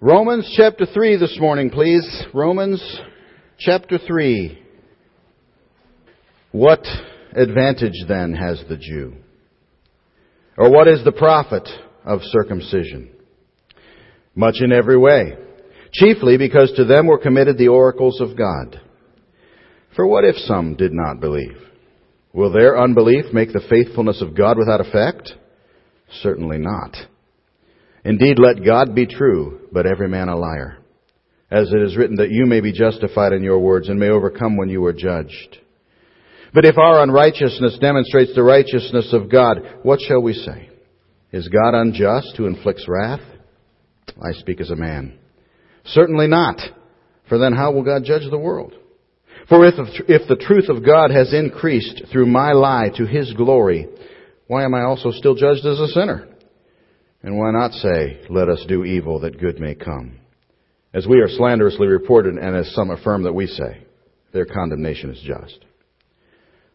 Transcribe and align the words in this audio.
Romans 0.00 0.52
chapter 0.54 0.84
3 0.84 1.16
this 1.16 1.38
morning, 1.40 1.70
please. 1.70 2.06
Romans 2.34 3.00
chapter 3.58 3.96
3. 3.96 4.62
What 6.52 6.84
advantage 7.32 8.04
then 8.06 8.34
has 8.34 8.62
the 8.68 8.76
Jew? 8.76 9.14
Or 10.58 10.70
what 10.70 10.86
is 10.86 11.02
the 11.02 11.12
profit 11.12 11.66
of 12.04 12.20
circumcision? 12.24 13.10
Much 14.34 14.56
in 14.60 14.70
every 14.70 14.98
way. 14.98 15.38
Chiefly 15.92 16.36
because 16.36 16.70
to 16.76 16.84
them 16.84 17.06
were 17.06 17.16
committed 17.16 17.56
the 17.56 17.68
oracles 17.68 18.20
of 18.20 18.36
God. 18.36 18.78
For 19.94 20.06
what 20.06 20.24
if 20.26 20.36
some 20.36 20.76
did 20.76 20.92
not 20.92 21.20
believe? 21.20 21.56
Will 22.34 22.52
their 22.52 22.78
unbelief 22.78 23.32
make 23.32 23.54
the 23.54 23.66
faithfulness 23.70 24.20
of 24.20 24.36
God 24.36 24.58
without 24.58 24.82
effect? 24.82 25.32
Certainly 26.20 26.58
not. 26.58 26.94
Indeed, 28.06 28.38
let 28.38 28.64
God 28.64 28.94
be 28.94 29.04
true, 29.04 29.62
but 29.72 29.84
every 29.84 30.08
man 30.08 30.28
a 30.28 30.36
liar. 30.36 30.78
As 31.50 31.72
it 31.72 31.82
is 31.82 31.96
written 31.96 32.16
that 32.16 32.30
you 32.30 32.46
may 32.46 32.60
be 32.60 32.72
justified 32.72 33.32
in 33.32 33.42
your 33.42 33.58
words 33.58 33.88
and 33.88 33.98
may 33.98 34.10
overcome 34.10 34.56
when 34.56 34.68
you 34.68 34.84
are 34.84 34.92
judged. 34.92 35.58
But 36.54 36.64
if 36.64 36.78
our 36.78 37.02
unrighteousness 37.02 37.78
demonstrates 37.80 38.32
the 38.32 38.44
righteousness 38.44 39.12
of 39.12 39.28
God, 39.28 39.58
what 39.82 39.98
shall 40.00 40.22
we 40.22 40.34
say? 40.34 40.70
Is 41.32 41.48
God 41.48 41.74
unjust 41.74 42.36
who 42.36 42.46
inflicts 42.46 42.86
wrath? 42.86 43.20
I 44.22 44.30
speak 44.34 44.60
as 44.60 44.70
a 44.70 44.76
man. 44.76 45.18
Certainly 45.86 46.28
not. 46.28 46.60
For 47.28 47.38
then 47.38 47.54
how 47.54 47.72
will 47.72 47.82
God 47.82 48.04
judge 48.04 48.30
the 48.30 48.38
world? 48.38 48.72
For 49.48 49.66
if, 49.66 49.74
if 50.08 50.28
the 50.28 50.36
truth 50.36 50.68
of 50.68 50.86
God 50.86 51.10
has 51.10 51.34
increased 51.34 52.04
through 52.12 52.26
my 52.26 52.52
lie 52.52 52.90
to 52.98 53.04
His 53.04 53.32
glory, 53.32 53.88
why 54.46 54.64
am 54.64 54.74
I 54.74 54.82
also 54.82 55.10
still 55.10 55.34
judged 55.34 55.66
as 55.66 55.80
a 55.80 55.88
sinner? 55.88 56.28
And 57.26 57.36
why 57.36 57.50
not 57.50 57.72
say, 57.72 58.20
let 58.30 58.48
us 58.48 58.64
do 58.68 58.84
evil 58.84 59.18
that 59.18 59.40
good 59.40 59.58
may 59.58 59.74
come? 59.74 60.20
As 60.94 61.08
we 61.08 61.18
are 61.18 61.28
slanderously 61.28 61.88
reported 61.88 62.36
and 62.36 62.54
as 62.54 62.72
some 62.72 62.90
affirm 62.90 63.24
that 63.24 63.34
we 63.34 63.48
say, 63.48 63.84
their 64.32 64.46
condemnation 64.46 65.10
is 65.10 65.20
just. 65.26 65.58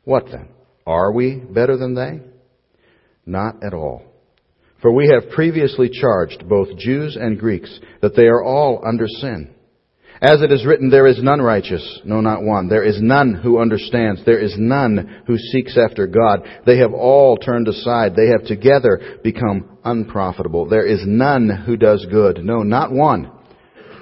What 0.04 0.26
then? 0.26 0.50
Are 0.86 1.14
we 1.14 1.36
better 1.38 1.78
than 1.78 1.96
they? 1.96 2.20
Not 3.26 3.64
at 3.64 3.74
all. 3.74 4.04
For 4.82 4.92
we 4.92 5.08
have 5.08 5.32
previously 5.34 5.90
charged 5.90 6.50
both 6.50 6.78
Jews 6.78 7.16
and 7.16 7.40
Greeks 7.40 7.80
that 8.02 8.18
they 8.18 8.26
are 8.26 8.44
all 8.44 8.84
under 8.86 9.08
sin. 9.08 9.56
As 10.24 10.44
it 10.44 10.52
is 10.52 10.68
written, 10.68 10.92
there 10.92 11.08
is 11.08 11.20
none 11.24 11.42
righteous, 11.42 12.00
no 12.06 12.22
not 12.22 12.44
one. 12.44 12.70
There 12.70 12.84
is 12.84 13.02
none 13.02 13.34
who 13.34 13.60
understands. 13.60 14.24
There 14.24 14.38
is 14.40 14.54
none 14.56 15.24
who 15.26 15.36
seeks 15.36 15.76
after 15.76 16.06
God. 16.06 16.42
They 16.64 16.78
have 16.78 16.94
all 16.94 17.38
turned 17.38 17.68
aside. 17.68 18.16
They 18.16 18.28
have 18.28 18.46
together 18.46 19.20
become 19.24 19.80
unprofitable. 19.84 20.70
There 20.70 20.86
is 20.86 21.02
none 21.08 21.50
who 21.66 21.76
does 21.76 22.06
good. 22.12 22.46
No, 22.46 22.62
not 22.62 22.92
one. 22.92 23.32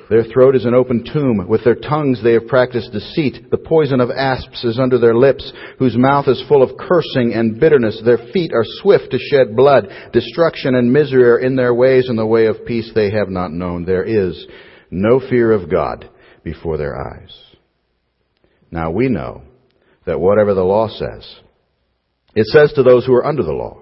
Their 0.09 0.25
throat 0.25 0.57
is 0.57 0.65
an 0.65 0.73
open 0.73 1.05
tomb. 1.05 1.47
With 1.47 1.63
their 1.63 1.75
tongues 1.75 2.21
they 2.21 2.33
have 2.33 2.47
practiced 2.47 2.91
deceit. 2.91 3.49
The 3.49 3.57
poison 3.57 4.01
of 4.01 4.09
asps 4.11 4.65
is 4.65 4.77
under 4.77 4.97
their 4.97 5.15
lips, 5.15 5.53
whose 5.77 5.95
mouth 5.95 6.27
is 6.27 6.43
full 6.49 6.63
of 6.63 6.77
cursing 6.77 7.33
and 7.33 7.61
bitterness. 7.61 8.01
Their 8.03 8.17
feet 8.33 8.51
are 8.53 8.65
swift 8.81 9.11
to 9.11 9.19
shed 9.19 9.55
blood. 9.55 9.87
Destruction 10.11 10.75
and 10.75 10.91
misery 10.91 11.23
are 11.23 11.39
in 11.39 11.55
their 11.55 11.73
ways, 11.73 12.09
and 12.09 12.19
the 12.19 12.25
way 12.25 12.47
of 12.47 12.65
peace 12.65 12.91
they 12.93 13.09
have 13.11 13.29
not 13.29 13.53
known. 13.53 13.85
There 13.85 14.03
is 14.03 14.45
no 14.91 15.19
fear 15.19 15.51
of 15.51 15.69
God 15.69 16.09
before 16.43 16.77
their 16.77 16.95
eyes. 16.97 17.35
Now 18.71 18.91
we 18.91 19.07
know 19.09 19.43
that 20.05 20.19
whatever 20.19 20.53
the 20.53 20.63
law 20.63 20.87
says, 20.87 21.39
it 22.35 22.45
says 22.47 22.71
to 22.73 22.83
those 22.83 23.05
who 23.05 23.13
are 23.13 23.25
under 23.25 23.43
the 23.43 23.51
law, 23.51 23.81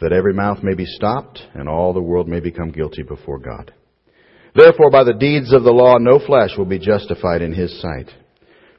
that 0.00 0.12
every 0.12 0.34
mouth 0.34 0.62
may 0.62 0.74
be 0.74 0.84
stopped 0.84 1.40
and 1.54 1.68
all 1.68 1.92
the 1.92 2.02
world 2.02 2.28
may 2.28 2.40
become 2.40 2.70
guilty 2.70 3.02
before 3.02 3.38
God. 3.38 3.72
Therefore, 4.54 4.90
by 4.90 5.04
the 5.04 5.14
deeds 5.14 5.52
of 5.52 5.64
the 5.64 5.70
law, 5.70 5.98
no 5.98 6.18
flesh 6.18 6.50
will 6.56 6.66
be 6.66 6.78
justified 6.78 7.42
in 7.42 7.52
his 7.52 7.80
sight, 7.80 8.08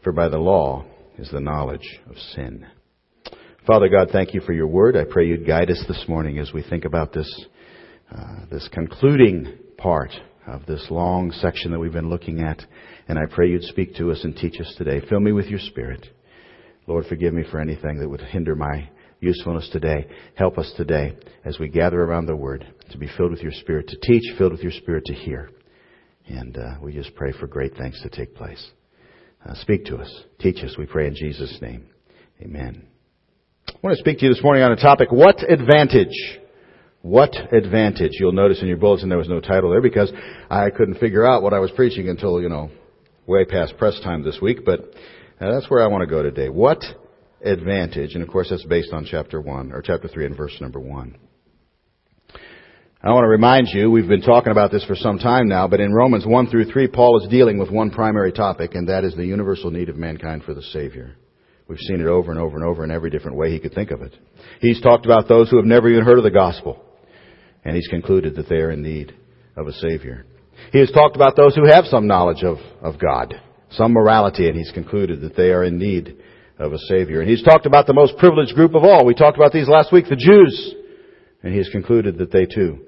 for 0.03 0.11
by 0.11 0.27
the 0.27 0.37
law 0.37 0.85
is 1.17 1.29
the 1.31 1.39
knowledge 1.39 1.99
of 2.09 2.17
sin. 2.35 2.65
Father 3.65 3.89
God, 3.89 4.09
thank 4.11 4.33
you 4.33 4.41
for 4.41 4.53
your 4.53 4.67
word. 4.67 4.95
I 4.95 5.03
pray 5.03 5.27
you'd 5.27 5.45
guide 5.45 5.69
us 5.69 5.83
this 5.87 6.05
morning 6.07 6.39
as 6.39 6.51
we 6.53 6.63
think 6.63 6.85
about 6.85 7.13
this, 7.13 7.45
uh, 8.11 8.45
this 8.49 8.67
concluding 8.71 9.53
part 9.77 10.11
of 10.47 10.65
this 10.65 10.87
long 10.89 11.31
section 11.31 11.71
that 11.71 11.79
we've 11.79 11.91
been 11.91 12.09
looking 12.09 12.41
at. 12.41 12.61
And 13.07 13.19
I 13.19 13.25
pray 13.29 13.49
you'd 13.49 13.63
speak 13.63 13.95
to 13.95 14.11
us 14.11 14.23
and 14.23 14.35
teach 14.35 14.59
us 14.59 14.73
today. 14.77 15.01
Fill 15.07 15.19
me 15.19 15.31
with 15.31 15.47
your 15.47 15.59
spirit. 15.59 16.05
Lord, 16.87 17.05
forgive 17.07 17.33
me 17.33 17.43
for 17.51 17.59
anything 17.59 17.99
that 17.99 18.09
would 18.09 18.21
hinder 18.21 18.55
my 18.55 18.89
usefulness 19.19 19.69
today. 19.71 20.07
Help 20.35 20.57
us 20.57 20.71
today 20.77 21.17
as 21.43 21.59
we 21.59 21.67
gather 21.67 22.01
around 22.01 22.27
the 22.27 22.35
Word 22.35 22.65
to 22.91 22.97
be 22.97 23.09
filled 23.17 23.31
with 23.31 23.41
your 23.41 23.51
Spirit, 23.51 23.87
to 23.89 23.97
teach, 24.01 24.23
filled 24.37 24.53
with 24.53 24.61
your 24.61 24.71
Spirit 24.71 25.03
to 25.05 25.13
hear. 25.13 25.49
And 26.27 26.57
uh, 26.57 26.75
we 26.81 26.93
just 26.93 27.15
pray 27.15 27.33
for 27.33 27.47
great 27.47 27.75
things 27.75 27.99
to 28.03 28.09
take 28.09 28.35
place. 28.35 28.71
Uh, 29.45 29.53
speak 29.55 29.85
to 29.85 29.97
us. 29.97 30.23
Teach 30.39 30.63
us, 30.63 30.75
we 30.77 30.85
pray 30.85 31.07
in 31.07 31.15
Jesus' 31.15 31.57
name. 31.61 31.87
Amen. 32.41 32.87
I 33.67 33.73
want 33.81 33.95
to 33.95 33.99
speak 33.99 34.19
to 34.19 34.25
you 34.25 34.33
this 34.33 34.43
morning 34.43 34.63
on 34.63 34.71
a 34.71 34.77
topic, 34.77 35.11
what 35.11 35.43
advantage? 35.49 36.15
What 37.01 37.35
advantage? 37.53 38.11
You'll 38.13 38.31
notice 38.31 38.61
in 38.61 38.67
your 38.67 38.77
bulletin 38.77 39.09
there 39.09 39.17
was 39.17 39.29
no 39.29 39.39
title 39.39 39.69
there 39.69 39.81
because 39.81 40.11
I 40.49 40.69
couldn't 40.69 40.99
figure 40.99 41.25
out 41.25 41.43
what 41.43 41.53
I 41.53 41.59
was 41.59 41.71
preaching 41.71 42.09
until, 42.09 42.41
you 42.41 42.49
know, 42.49 42.69
way 43.25 43.45
past 43.45 43.77
press 43.77 43.99
time 44.03 44.23
this 44.23 44.39
week, 44.41 44.65
but 44.65 44.79
uh, 45.39 45.51
that's 45.51 45.69
where 45.69 45.83
I 45.83 45.87
want 45.87 46.01
to 46.01 46.07
go 46.07 46.23
today. 46.23 46.49
What 46.49 46.83
advantage? 47.41 48.15
And 48.15 48.23
of 48.23 48.29
course 48.29 48.49
that's 48.49 48.65
based 48.65 48.93
on 48.93 49.05
chapter 49.05 49.39
1, 49.39 49.71
or 49.71 49.81
chapter 49.81 50.07
3 50.07 50.25
and 50.25 50.37
verse 50.37 50.55
number 50.59 50.79
1. 50.79 51.17
I 53.03 53.11
want 53.11 53.25
to 53.25 53.29
remind 53.29 53.67
you, 53.67 53.91
we've 53.91 54.07
been 54.07 54.23
talking 54.23 54.51
about 54.51 54.71
this 54.71 54.83
for 54.85 54.95
some 54.95 55.19
time 55.19 55.47
now, 55.47 55.67
but 55.67 55.79
in 55.79 55.93
Romans 55.93 56.25
1 56.25 56.47
through 56.47 56.65
3, 56.65 56.87
Paul 56.87 57.21
is 57.21 57.29
dealing 57.29 57.59
with 57.59 57.69
one 57.69 57.91
primary 57.91 58.31
topic, 58.31 58.73
and 58.73 58.89
that 58.89 59.03
is 59.03 59.15
the 59.15 59.25
universal 59.25 59.69
need 59.69 59.89
of 59.89 59.97
mankind 59.97 60.43
for 60.43 60.55
the 60.55 60.63
Savior. 60.63 61.15
We've 61.67 61.77
seen 61.77 62.01
it 62.01 62.07
over 62.07 62.31
and 62.31 62.39
over 62.39 62.57
and 62.57 62.65
over 62.65 62.83
in 62.83 62.91
every 62.91 63.11
different 63.11 63.37
way 63.37 63.51
he 63.51 63.59
could 63.59 63.73
think 63.73 63.91
of 63.91 64.01
it. 64.01 64.17
He's 64.61 64.81
talked 64.81 65.05
about 65.05 65.27
those 65.27 65.49
who 65.49 65.57
have 65.57 65.65
never 65.65 65.89
even 65.89 66.05
heard 66.05 66.17
of 66.17 66.23
the 66.23 66.31
gospel, 66.31 66.83
and 67.67 67.75
he's 67.75 67.89
concluded 67.89 68.35
that 68.37 68.47
they 68.47 68.55
are 68.55 68.71
in 68.71 68.81
need 68.81 69.13
of 69.57 69.67
a 69.67 69.73
Savior. 69.73 70.25
He 70.71 70.79
has 70.79 70.89
talked 70.89 71.17
about 71.17 71.35
those 71.35 71.53
who 71.53 71.67
have 71.67 71.83
some 71.85 72.07
knowledge 72.07 72.41
of, 72.41 72.59
of 72.81 72.97
God, 72.97 73.35
some 73.71 73.91
morality, 73.91 74.47
and 74.47 74.57
he's 74.57 74.71
concluded 74.71 75.19
that 75.19 75.35
they 75.35 75.49
are 75.49 75.65
in 75.65 75.77
need 75.77 76.15
of 76.57 76.71
a 76.71 76.77
Savior. 76.77 77.19
And 77.19 77.29
he's 77.29 77.43
talked 77.43 77.65
about 77.65 77.85
the 77.85 77.93
most 77.93 78.17
privileged 78.17 78.55
group 78.55 78.73
of 78.73 78.85
all. 78.85 79.05
We 79.05 79.13
talked 79.13 79.35
about 79.35 79.51
these 79.51 79.67
last 79.67 79.91
week, 79.91 80.05
the 80.07 80.15
Jews. 80.15 80.75
And 81.43 81.51
he 81.51 81.57
has 81.57 81.67
concluded 81.67 82.17
that 82.19 82.31
they 82.31 82.45
too 82.45 82.85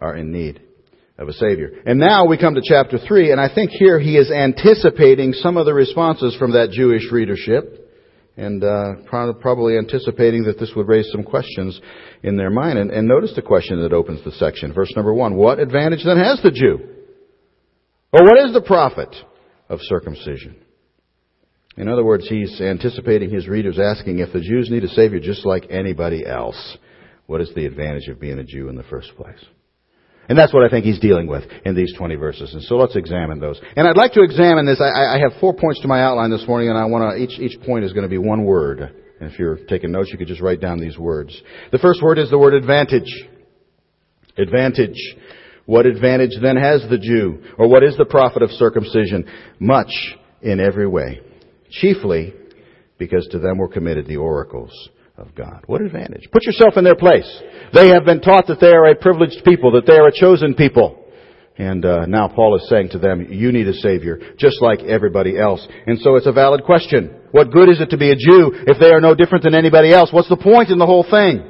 are 0.00 0.16
in 0.16 0.30
need 0.30 0.62
of 1.18 1.28
a 1.28 1.32
Savior. 1.32 1.72
And 1.84 1.98
now 1.98 2.24
we 2.24 2.38
come 2.38 2.54
to 2.54 2.62
chapter 2.64 2.98
3, 2.98 3.32
and 3.32 3.40
I 3.40 3.52
think 3.52 3.72
here 3.72 3.98
he 3.98 4.16
is 4.16 4.30
anticipating 4.30 5.32
some 5.32 5.56
of 5.56 5.66
the 5.66 5.74
responses 5.74 6.36
from 6.36 6.52
that 6.52 6.70
Jewish 6.70 7.10
readership, 7.10 7.79
and 8.40 8.64
uh, 8.64 8.94
probably 9.06 9.76
anticipating 9.76 10.44
that 10.44 10.58
this 10.58 10.72
would 10.74 10.88
raise 10.88 11.10
some 11.12 11.22
questions 11.22 11.78
in 12.22 12.38
their 12.38 12.48
mind. 12.48 12.78
And, 12.78 12.90
and 12.90 13.06
notice 13.06 13.34
the 13.36 13.42
question 13.42 13.82
that 13.82 13.92
opens 13.92 14.24
the 14.24 14.32
section. 14.32 14.72
Verse 14.72 14.90
number 14.96 15.12
1. 15.12 15.36
What 15.36 15.58
advantage 15.58 16.04
then 16.04 16.16
has 16.16 16.40
the 16.42 16.50
Jew? 16.50 16.78
Or 18.12 18.24
what 18.24 18.38
is 18.38 18.54
the 18.54 18.62
profit 18.62 19.14
of 19.68 19.78
circumcision? 19.82 20.56
In 21.76 21.86
other 21.86 22.04
words, 22.04 22.28
he's 22.28 22.60
anticipating 22.62 23.30
his 23.30 23.46
readers 23.46 23.78
asking 23.78 24.18
if 24.18 24.32
the 24.32 24.40
Jews 24.40 24.70
need 24.70 24.84
a 24.84 24.88
Savior 24.88 25.20
just 25.20 25.44
like 25.44 25.66
anybody 25.70 26.26
else, 26.26 26.78
what 27.26 27.42
is 27.42 27.50
the 27.54 27.66
advantage 27.66 28.08
of 28.08 28.20
being 28.20 28.38
a 28.38 28.44
Jew 28.44 28.68
in 28.68 28.74
the 28.74 28.82
first 28.84 29.14
place? 29.16 29.44
And 30.30 30.38
that's 30.38 30.54
what 30.54 30.62
I 30.62 30.68
think 30.68 30.84
he's 30.84 31.00
dealing 31.00 31.26
with 31.26 31.42
in 31.64 31.74
these 31.74 31.92
20 31.98 32.14
verses. 32.14 32.54
And 32.54 32.62
so 32.62 32.76
let's 32.76 32.94
examine 32.94 33.40
those. 33.40 33.60
And 33.74 33.88
I'd 33.88 33.96
like 33.96 34.12
to 34.12 34.22
examine 34.22 34.64
this. 34.64 34.80
I, 34.80 35.16
I 35.16 35.18
have 35.18 35.32
four 35.40 35.52
points 35.52 35.80
to 35.80 35.88
my 35.88 36.00
outline 36.04 36.30
this 36.30 36.46
morning, 36.46 36.68
and 36.68 36.78
I 36.78 36.84
want 36.84 37.16
to, 37.16 37.20
each, 37.20 37.40
each 37.40 37.60
point 37.66 37.84
is 37.84 37.92
going 37.92 38.04
to 38.04 38.08
be 38.08 38.16
one 38.16 38.44
word. 38.44 38.78
And 38.78 39.32
if 39.32 39.40
you're 39.40 39.56
taking 39.56 39.90
notes, 39.90 40.10
you 40.12 40.18
could 40.18 40.28
just 40.28 40.40
write 40.40 40.60
down 40.60 40.78
these 40.78 40.96
words. 40.96 41.36
The 41.72 41.78
first 41.78 42.00
word 42.00 42.16
is 42.20 42.30
the 42.30 42.38
word 42.38 42.54
advantage. 42.54 43.10
Advantage. 44.38 45.16
What 45.66 45.86
advantage 45.86 46.38
then 46.40 46.56
has 46.56 46.86
the 46.88 46.98
Jew? 46.98 47.42
Or 47.58 47.68
what 47.68 47.82
is 47.82 47.96
the 47.96 48.04
profit 48.04 48.42
of 48.42 48.50
circumcision? 48.50 49.28
Much 49.58 49.90
in 50.42 50.60
every 50.60 50.86
way. 50.86 51.22
Chiefly 51.70 52.34
because 52.98 53.26
to 53.32 53.40
them 53.40 53.58
were 53.58 53.66
committed 53.66 54.06
the 54.06 54.18
oracles 54.18 54.90
of 55.20 55.34
God. 55.34 55.64
What 55.66 55.82
advantage? 55.82 56.28
Put 56.32 56.44
yourself 56.44 56.76
in 56.76 56.84
their 56.84 56.96
place. 56.96 57.28
They 57.72 57.88
have 57.88 58.04
been 58.04 58.20
taught 58.20 58.46
that 58.48 58.60
they 58.60 58.72
are 58.72 58.86
a 58.86 58.94
privileged 58.94 59.44
people, 59.44 59.72
that 59.72 59.86
they 59.86 59.96
are 59.96 60.08
a 60.08 60.12
chosen 60.12 60.54
people. 60.54 60.96
And 61.58 61.84
uh, 61.84 62.06
now 62.06 62.28
Paul 62.28 62.56
is 62.56 62.68
saying 62.70 62.90
to 62.90 62.98
them, 62.98 63.26
you 63.30 63.52
need 63.52 63.68
a 63.68 63.74
Savior, 63.74 64.18
just 64.38 64.62
like 64.62 64.80
everybody 64.80 65.38
else. 65.38 65.66
And 65.86 65.98
so 66.00 66.16
it's 66.16 66.26
a 66.26 66.32
valid 66.32 66.64
question. 66.64 67.14
What 67.32 67.52
good 67.52 67.68
is 67.68 67.80
it 67.80 67.90
to 67.90 67.98
be 67.98 68.10
a 68.10 68.16
Jew 68.16 68.52
if 68.66 68.78
they 68.80 68.92
are 68.92 69.00
no 69.00 69.14
different 69.14 69.44
than 69.44 69.54
anybody 69.54 69.92
else? 69.92 70.10
What's 70.10 70.30
the 70.30 70.36
point 70.36 70.70
in 70.70 70.78
the 70.78 70.86
whole 70.86 71.04
thing? 71.08 71.44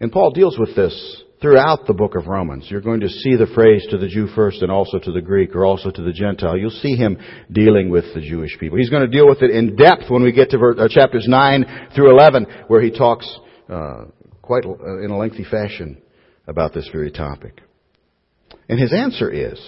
And 0.00 0.12
Paul 0.12 0.30
deals 0.30 0.58
with 0.58 0.76
this 0.76 1.24
throughout 1.40 1.86
the 1.86 1.94
book 1.94 2.14
of 2.14 2.26
Romans. 2.26 2.66
You're 2.68 2.80
going 2.80 3.00
to 3.00 3.08
see 3.08 3.36
the 3.36 3.46
phrase 3.54 3.86
to 3.90 3.98
the 3.98 4.08
Jew 4.08 4.26
first 4.28 4.62
and 4.62 4.70
also 4.70 4.98
to 4.98 5.12
the 5.12 5.20
Greek 5.20 5.54
or 5.54 5.64
also 5.64 5.90
to 5.90 6.02
the 6.02 6.12
Gentile. 6.12 6.56
You'll 6.56 6.70
see 6.70 6.96
him 6.96 7.18
dealing 7.50 7.90
with 7.90 8.04
the 8.14 8.20
Jewish 8.20 8.58
people. 8.58 8.78
He's 8.78 8.90
going 8.90 9.08
to 9.08 9.16
deal 9.16 9.28
with 9.28 9.42
it 9.42 9.50
in 9.50 9.76
depth 9.76 10.04
when 10.08 10.22
we 10.22 10.32
get 10.32 10.50
to 10.50 10.58
uh, 10.58 10.88
chapters 10.88 11.26
9 11.28 11.90
through 11.94 12.10
11 12.10 12.46
where 12.68 12.80
he 12.80 12.90
talks 12.90 13.28
uh, 13.68 14.04
quite 14.42 14.64
in 14.64 15.10
a 15.10 15.18
lengthy 15.18 15.44
fashion 15.44 16.00
about 16.46 16.72
this 16.72 16.88
very 16.92 17.10
topic. 17.10 17.60
And 18.68 18.80
his 18.80 18.92
answer 18.92 19.30
is, 19.30 19.60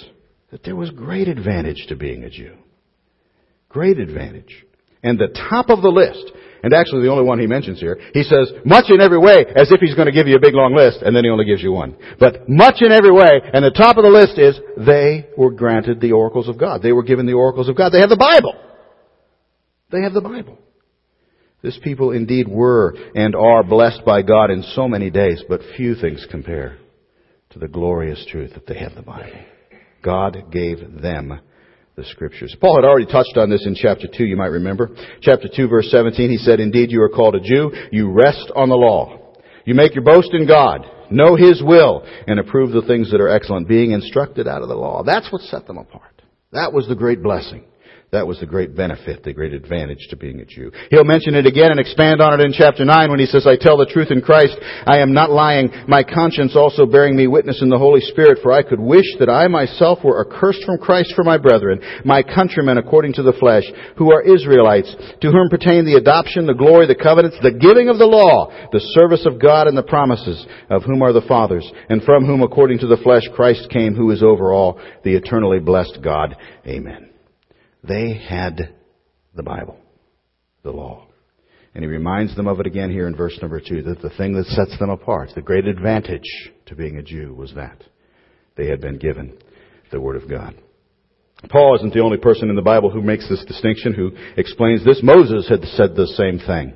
that 0.51 0.65
there 0.65 0.77
was 0.77 0.91
great 0.91 1.29
advantage 1.29 1.87
to 1.89 1.97
being 1.97 2.25
a 2.25 2.31
Jew. 2.31 2.57
Great 3.69 3.99
advantage. 3.99 4.65
And 5.03 5.19
the 5.19 5.29
top 5.51 5.69
of 5.69 5.83
the 5.83 5.91
list, 5.91 6.33
and 6.63 6.73
actually 6.73 7.03
the 7.03 7.11
only 7.11 7.25
one 7.25 7.39
he 7.39 7.47
mentions 7.47 7.81
here, 7.81 7.99
he 8.13 8.23
says, 8.23 8.51
much 8.65 8.87
in 8.89 9.01
every 9.01 9.19
way, 9.19 9.45
as 9.55 9.71
if 9.71 9.81
he's 9.81 9.95
going 9.95 10.07
to 10.07 10.13
give 10.13 10.27
you 10.27 10.37
a 10.37 10.41
big 10.41 10.55
long 10.55 10.75
list, 10.75 11.03
and 11.03 11.15
then 11.15 11.25
he 11.25 11.31
only 11.31 11.45
gives 11.45 11.63
you 11.63 11.73
one. 11.73 11.97
But 12.19 12.49
much 12.49 12.77
in 12.81 12.93
every 12.93 13.13
way, 13.13 13.41
and 13.53 13.65
the 13.65 13.71
top 13.71 13.97
of 13.97 14.05
the 14.05 14.11
list 14.11 14.39
is, 14.39 14.59
they 14.77 15.29
were 15.37 15.51
granted 15.51 16.01
the 16.01 16.13
oracles 16.13 16.49
of 16.49 16.59
God. 16.59 16.83
They 16.83 16.93
were 16.93 17.03
given 17.03 17.27
the 17.27 17.35
oracles 17.35 17.69
of 17.69 17.77
God. 17.77 17.93
They 17.93 18.01
have 18.01 18.11
the 18.11 18.17
Bible. 18.17 18.55
They 19.91 20.03
have 20.03 20.13
the 20.13 20.21
Bible. 20.21 20.59
This 21.63 21.79
people 21.83 22.13
indeed 22.13 22.47
were 22.47 22.95
and 23.15 23.35
are 23.35 23.65
blessed 23.65 24.05
by 24.05 24.23
God 24.23 24.51
in 24.51 24.63
so 24.75 24.87
many 24.87 25.11
days, 25.11 25.43
but 25.49 25.61
few 25.77 25.95
things 25.95 26.27
compare 26.31 26.79
to 27.51 27.59
the 27.59 27.69
glorious 27.69 28.25
truth 28.31 28.55
that 28.55 28.67
they 28.67 28.79
have 28.79 28.95
the 28.95 29.03
Bible. 29.03 29.45
God 30.03 30.53
gave 30.53 30.79
them 31.03 31.41
the 31.99 32.05
scriptures. 32.05 32.57
Paul 32.61 32.77
had 32.77 32.87
already 32.87 33.07
touched 33.07 33.37
on 33.37 33.51
this 33.51 33.67
in 33.67 33.75
chapter 33.75 34.07
2, 34.07 34.25
you 34.25 34.37
might 34.37 34.47
remember. 34.47 34.91
Chapter 35.21 35.49
2 35.55 35.69
verse 35.69 35.91
17, 35.91 36.31
he 36.31 36.39
said, 36.39 36.61
Indeed 36.61 36.91
you 36.91 37.03
are 37.03 37.09
called 37.09 37.35
a 37.35 37.41
Jew, 37.41 37.73
you 37.93 38.11
rest 38.11 38.51
on 38.55 38.69
the 38.69 38.77
law. 38.77 39.35
You 39.65 39.75
make 39.75 39.95
your 39.95 40.05
boast 40.05 40.33
in 40.33 40.47
God, 40.47 40.87
know 41.11 41.37
His 41.37 41.63
will, 41.63 42.07
and 42.27 42.41
approve 42.41 42.71
the 42.71 42.87
things 42.87 43.11
that 43.11 43.21
are 43.21 43.29
excellent, 43.29 43.69
being 43.69 43.91
instructed 43.91 44.49
out 44.49 44.63
of 44.63 44.69
the 44.69 44.75
law. 44.75 45.03
That's 45.03 45.31
what 45.31 45.43
set 45.43 45.67
them 45.67 45.77
apart. 45.77 46.23
That 46.53 46.73
was 46.73 46.89
the 46.89 46.95
great 46.95 47.23
blessing. 47.23 47.65
That 48.11 48.27
was 48.27 48.41
the 48.41 48.47
great 48.47 48.75
benefit, 48.75 49.23
the 49.23 49.35
great 49.35 49.53
advantage 49.53 50.09
to 50.09 50.17
being 50.17 50.41
a 50.41 50.47
Jew. 50.47 50.73
He'll 50.89 51.05
mention 51.05 51.35
it 51.35 51.45
again 51.45 51.71
and 51.71 51.79
expand 51.79 52.23
on 52.23 52.41
it 52.41 52.43
in 52.43 52.55
chapter 52.57 52.83
9 52.83 53.11
when 53.11 53.21
he 53.21 53.27
says, 53.27 53.47
I 53.47 53.61
tell 53.61 53.77
the 53.77 53.85
truth 53.85 54.11
in 54.11 54.23
Christ, 54.23 54.57
I 54.87 55.01
am 55.01 55.13
not 55.13 55.31
lying, 55.31 55.71
my 55.87 56.03
conscience 56.05 56.57
also 56.57 56.87
bearing 56.87 57.17
me 57.17 57.27
witness 57.27 57.61
in 57.61 57.69
the 57.69 57.77
Holy 57.77 58.01
Spirit, 58.01 58.39
for 58.43 58.51
I 58.51 58.63
could 58.63 58.81
wish 58.81 59.05
that 59.19 59.29
I 59.29 59.47
myself 59.49 59.99
were 60.03 60.25
accursed 60.25 60.65
from 60.65 60.79
Christ 60.79 61.13
for 61.15 61.23
my 61.23 61.37
brethren, 61.37 61.83
my 62.03 62.23
countrymen 62.23 62.79
according 62.79 63.13
to 63.15 63.23
the 63.23 63.35
flesh, 63.35 63.65
who 63.99 64.11
are 64.11 64.23
Israelites, 64.23 64.95
to 65.21 65.31
whom 65.31 65.51
pertain 65.51 65.85
the 65.85 66.01
adoption, 66.01 66.47
the 66.47 66.55
glory, 66.55 66.87
the 66.87 66.95
covenants, 66.95 67.37
the 67.43 67.53
giving 67.53 67.91
of 67.91 67.99
the 67.99 68.07
law, 68.07 68.49
the 68.73 68.81
service 68.99 69.27
of 69.27 69.39
God 69.39 69.67
and 69.67 69.77
the 69.77 69.83
promises, 69.83 70.47
of 70.71 70.83
whom 70.83 71.03
are 71.03 71.13
the 71.13 71.21
fathers, 71.29 71.71
and 71.91 72.03
from 72.05 72.25
whom 72.25 72.43
according 72.43 72.79
to 72.79 72.87
the 72.87 72.97
flesh 73.05 73.25
Christ 73.37 73.69
came, 73.69 73.95
who 73.95 74.11
is 74.13 74.23
over 74.23 74.51
all, 74.51 74.81
the 75.05 75.15
eternally 75.15 75.59
blessed 75.59 75.99
God. 76.03 76.35
Amen. 76.67 77.08
They 77.85 78.15
had 78.15 78.75
the 79.35 79.43
Bible, 79.43 79.79
the 80.63 80.71
law. 80.71 81.07
And 81.75 81.85
he 81.85 81.89
reminds 81.89 82.35
them 82.35 82.49
of 82.49 82.59
it 82.61 82.67
again 82.67 82.91
here 82.91 83.07
in 83.07 83.15
verse 83.15 83.39
number 83.41 83.61
two, 83.61 83.83
that 83.83 84.03
the 84.03 84.11
thing 84.11 84.33
that 84.35 84.47
sets 84.47 84.79
them 84.79 84.91
apart, 84.91 85.31
the 85.35 85.43
great 85.43 85.67
advantage 85.67 86.29
to 86.67 86.75
being 86.75 86.97
a 86.97 87.03
Jew 87.03 87.35
was 87.35 87.55
that. 87.55 87.83
They 88.57 88.67
had 88.67 88.81
been 88.81 88.99
given 88.99 89.39
the 89.93 90.01
Word 90.01 90.17
of 90.17 90.29
God. 90.29 90.57
Paul 91.49 91.77
isn't 91.77 91.95
the 91.95 92.03
only 92.03 92.19
person 92.19 92.51
in 92.51 92.57
the 92.57 92.63
Bible 92.63 92.91
who 92.91 93.01
makes 93.01 93.29
this 93.29 93.45
distinction, 93.45 93.95
who 93.95 94.11
explains 94.37 94.85
this. 94.85 95.01
Moses 95.03 95.49
had 95.49 95.63
said 95.77 95.95
the 95.95 96.09
same 96.17 96.41
thing 96.45 96.75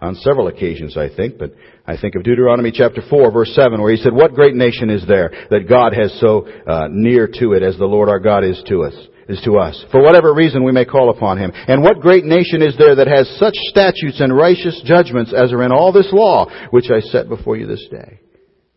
on 0.00 0.14
several 0.14 0.46
occasions, 0.46 0.96
I 0.96 1.08
think, 1.14 1.38
but 1.38 1.52
I 1.84 1.96
think 1.96 2.14
of 2.14 2.22
Deuteronomy 2.22 2.70
chapter 2.70 3.02
4, 3.10 3.32
verse 3.32 3.52
7, 3.54 3.80
where 3.80 3.90
he 3.90 4.00
said, 4.00 4.12
What 4.12 4.34
great 4.34 4.54
nation 4.54 4.90
is 4.90 5.04
there 5.08 5.32
that 5.50 5.68
God 5.68 5.92
has 5.94 6.16
so 6.20 6.46
uh, 6.46 6.86
near 6.90 7.26
to 7.26 7.54
it 7.54 7.64
as 7.64 7.76
the 7.76 7.86
Lord 7.86 8.08
our 8.08 8.20
God 8.20 8.44
is 8.44 8.62
to 8.68 8.84
us? 8.84 8.94
Is 9.28 9.40
to 9.44 9.58
us. 9.58 9.84
For 9.92 10.02
whatever 10.02 10.32
reason 10.34 10.64
we 10.64 10.72
may 10.72 10.84
call 10.84 11.10
upon 11.10 11.38
him. 11.38 11.52
And 11.54 11.82
what 11.82 12.00
great 12.00 12.24
nation 12.24 12.62
is 12.62 12.76
there 12.78 12.96
that 12.96 13.06
has 13.06 13.28
such 13.38 13.54
statutes 13.54 14.20
and 14.20 14.34
righteous 14.34 14.80
judgments 14.84 15.32
as 15.34 15.52
are 15.52 15.62
in 15.62 15.72
all 15.72 15.92
this 15.92 16.08
law, 16.12 16.46
which 16.70 16.90
I 16.90 17.00
set 17.00 17.28
before 17.28 17.56
you 17.56 17.66
this 17.66 17.86
day? 17.90 18.20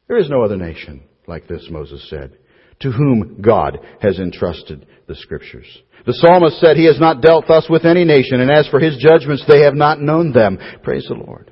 There 0.08 0.18
is 0.18 0.30
no 0.30 0.44
other 0.44 0.58
nation 0.58 1.04
like 1.28 1.48
this, 1.48 1.68
Moses 1.72 2.06
said, 2.10 2.38
to 2.82 2.92
whom 2.92 3.42
God 3.42 3.80
has 4.02 4.20
entrusted 4.20 4.86
the 5.08 5.16
scriptures. 5.16 5.66
The 6.06 6.14
psalmist 6.14 6.60
said, 6.60 6.78
He 6.78 6.86
has 6.86 7.00
not 7.00 7.22
dealt 7.22 7.46
thus 7.48 7.68
with 7.70 7.86
any 7.86 8.04
nation, 8.04 8.42
and 8.42 8.52
as 8.52 8.68
for 8.68 8.80
His 8.80 8.98
judgments, 8.98 9.46
they 9.48 9.62
have 9.62 9.76
not 9.76 10.02
known 10.02 10.34
them. 10.34 10.58
Praise 10.84 11.06
the 11.08 11.14
Lord. 11.14 11.52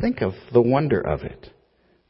Think 0.00 0.20
of 0.20 0.34
the 0.52 0.62
wonder 0.62 1.00
of 1.00 1.22
it. 1.22 1.50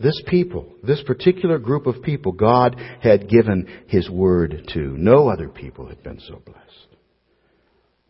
This 0.00 0.20
people, 0.28 0.72
this 0.82 1.02
particular 1.04 1.58
group 1.58 1.86
of 1.86 2.02
people, 2.02 2.30
God 2.32 2.80
had 3.02 3.28
given 3.28 3.66
His 3.88 4.08
Word 4.08 4.62
to. 4.74 4.80
No 4.96 5.28
other 5.28 5.48
people 5.48 5.88
had 5.88 6.02
been 6.04 6.20
so 6.20 6.40
blessed. 6.44 6.96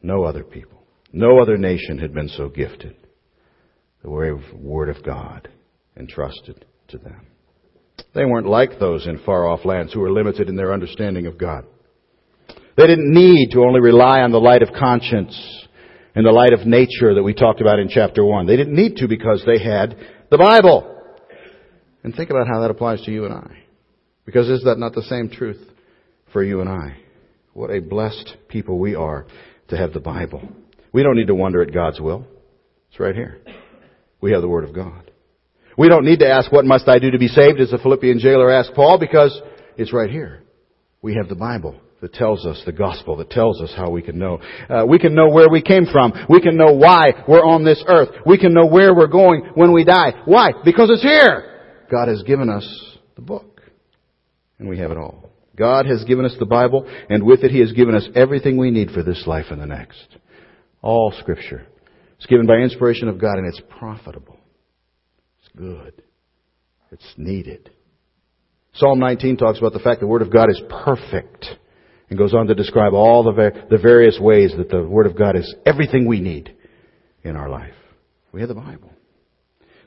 No 0.02 0.24
other 0.24 0.44
people. 0.44 0.82
No 1.12 1.40
other 1.40 1.56
nation 1.56 1.98
had 1.98 2.12
been 2.12 2.28
so 2.28 2.50
gifted. 2.50 2.94
The 4.02 4.10
Word 4.10 4.88
of 4.90 5.02
God 5.02 5.48
entrusted 5.96 6.66
to 6.88 6.98
them. 6.98 7.26
They 8.14 8.24
weren't 8.24 8.46
like 8.46 8.78
those 8.78 9.06
in 9.06 9.18
far 9.24 9.48
off 9.48 9.64
lands 9.64 9.92
who 9.92 10.00
were 10.00 10.12
limited 10.12 10.48
in 10.48 10.56
their 10.56 10.72
understanding 10.72 11.26
of 11.26 11.38
God. 11.38 11.64
They 12.76 12.86
didn't 12.86 13.12
need 13.12 13.50
to 13.52 13.60
only 13.60 13.80
rely 13.80 14.20
on 14.20 14.30
the 14.30 14.38
light 14.38 14.62
of 14.62 14.74
conscience 14.78 15.66
and 16.14 16.24
the 16.24 16.30
light 16.30 16.52
of 16.52 16.66
nature 16.66 17.14
that 17.14 17.22
we 17.22 17.34
talked 17.34 17.60
about 17.60 17.78
in 17.78 17.88
chapter 17.88 18.24
1. 18.24 18.46
They 18.46 18.56
didn't 18.56 18.76
need 18.76 18.96
to 18.96 19.08
because 19.08 19.42
they 19.46 19.58
had 19.58 19.96
the 20.30 20.38
Bible. 20.38 20.97
And 22.08 22.16
think 22.16 22.30
about 22.30 22.48
how 22.48 22.62
that 22.62 22.70
applies 22.70 23.02
to 23.02 23.10
you 23.10 23.26
and 23.26 23.34
I. 23.34 23.58
Because 24.24 24.48
is 24.48 24.64
that 24.64 24.78
not 24.78 24.94
the 24.94 25.02
same 25.02 25.28
truth 25.28 25.60
for 26.32 26.42
you 26.42 26.62
and 26.62 26.68
I? 26.70 26.96
What 27.52 27.68
a 27.68 27.80
blessed 27.80 28.34
people 28.48 28.78
we 28.78 28.94
are 28.94 29.26
to 29.68 29.76
have 29.76 29.92
the 29.92 30.00
Bible. 30.00 30.40
We 30.90 31.02
don't 31.02 31.16
need 31.16 31.26
to 31.26 31.34
wonder 31.34 31.60
at 31.60 31.74
God's 31.74 32.00
will. 32.00 32.26
It's 32.88 32.98
right 32.98 33.14
here. 33.14 33.42
We 34.22 34.32
have 34.32 34.40
the 34.40 34.48
Word 34.48 34.64
of 34.64 34.74
God. 34.74 35.10
We 35.76 35.90
don't 35.90 36.06
need 36.06 36.20
to 36.20 36.26
ask, 36.26 36.50
what 36.50 36.64
must 36.64 36.88
I 36.88 36.98
do 36.98 37.10
to 37.10 37.18
be 37.18 37.28
saved, 37.28 37.60
as 37.60 37.72
the 37.72 37.78
Philippian 37.78 38.20
jailer 38.20 38.50
asked 38.50 38.72
Paul, 38.74 38.98
because 38.98 39.38
it's 39.76 39.92
right 39.92 40.08
here. 40.08 40.44
We 41.02 41.14
have 41.16 41.28
the 41.28 41.34
Bible 41.34 41.78
that 42.00 42.14
tells 42.14 42.46
us 42.46 42.62
the 42.64 42.72
gospel, 42.72 43.18
that 43.18 43.28
tells 43.28 43.60
us 43.60 43.74
how 43.76 43.90
we 43.90 44.00
can 44.00 44.18
know. 44.18 44.40
Uh, 44.70 44.86
we 44.88 44.98
can 44.98 45.14
know 45.14 45.28
where 45.28 45.50
we 45.50 45.60
came 45.60 45.84
from. 45.92 46.14
We 46.30 46.40
can 46.40 46.56
know 46.56 46.72
why 46.72 47.22
we're 47.28 47.44
on 47.44 47.66
this 47.66 47.84
earth. 47.86 48.08
We 48.24 48.38
can 48.38 48.54
know 48.54 48.66
where 48.66 48.94
we're 48.94 49.08
going 49.08 49.50
when 49.56 49.74
we 49.74 49.84
die. 49.84 50.22
Why? 50.24 50.52
Because 50.64 50.88
it's 50.88 51.02
here. 51.02 51.56
God 51.90 52.08
has 52.08 52.22
given 52.22 52.48
us 52.48 52.96
the 53.16 53.22
book. 53.22 53.62
And 54.58 54.68
we 54.68 54.78
have 54.78 54.90
it 54.90 54.98
all. 54.98 55.30
God 55.56 55.86
has 55.86 56.04
given 56.04 56.24
us 56.24 56.34
the 56.38 56.46
Bible, 56.46 56.88
and 57.10 57.24
with 57.24 57.42
it 57.42 57.50
He 57.50 57.60
has 57.60 57.72
given 57.72 57.94
us 57.94 58.08
everything 58.14 58.56
we 58.56 58.70
need 58.70 58.90
for 58.90 59.02
this 59.02 59.24
life 59.26 59.46
and 59.50 59.60
the 59.60 59.66
next. 59.66 60.16
All 60.82 61.12
Scripture. 61.18 61.66
It's 62.16 62.26
given 62.26 62.46
by 62.46 62.56
inspiration 62.56 63.08
of 63.08 63.20
God, 63.20 63.38
and 63.38 63.46
it's 63.46 63.60
profitable. 63.68 64.38
It's 65.40 65.50
good. 65.56 66.02
It's 66.92 67.14
needed. 67.16 67.70
Psalm 68.74 69.00
19 69.00 69.36
talks 69.36 69.58
about 69.58 69.72
the 69.72 69.80
fact 69.80 70.00
the 70.00 70.06
Word 70.06 70.22
of 70.22 70.32
God 70.32 70.50
is 70.50 70.60
perfect 70.84 71.46
and 72.08 72.18
goes 72.18 72.34
on 72.34 72.46
to 72.46 72.54
describe 72.54 72.94
all 72.94 73.22
the, 73.22 73.50
the 73.70 73.78
various 73.78 74.18
ways 74.20 74.52
that 74.56 74.68
the 74.68 74.82
Word 74.82 75.06
of 75.06 75.16
God 75.16 75.36
is 75.36 75.54
everything 75.66 76.06
we 76.06 76.20
need 76.20 76.54
in 77.24 77.36
our 77.36 77.48
life. 77.48 77.74
We 78.32 78.40
have 78.40 78.48
the 78.48 78.54
Bible. 78.54 78.92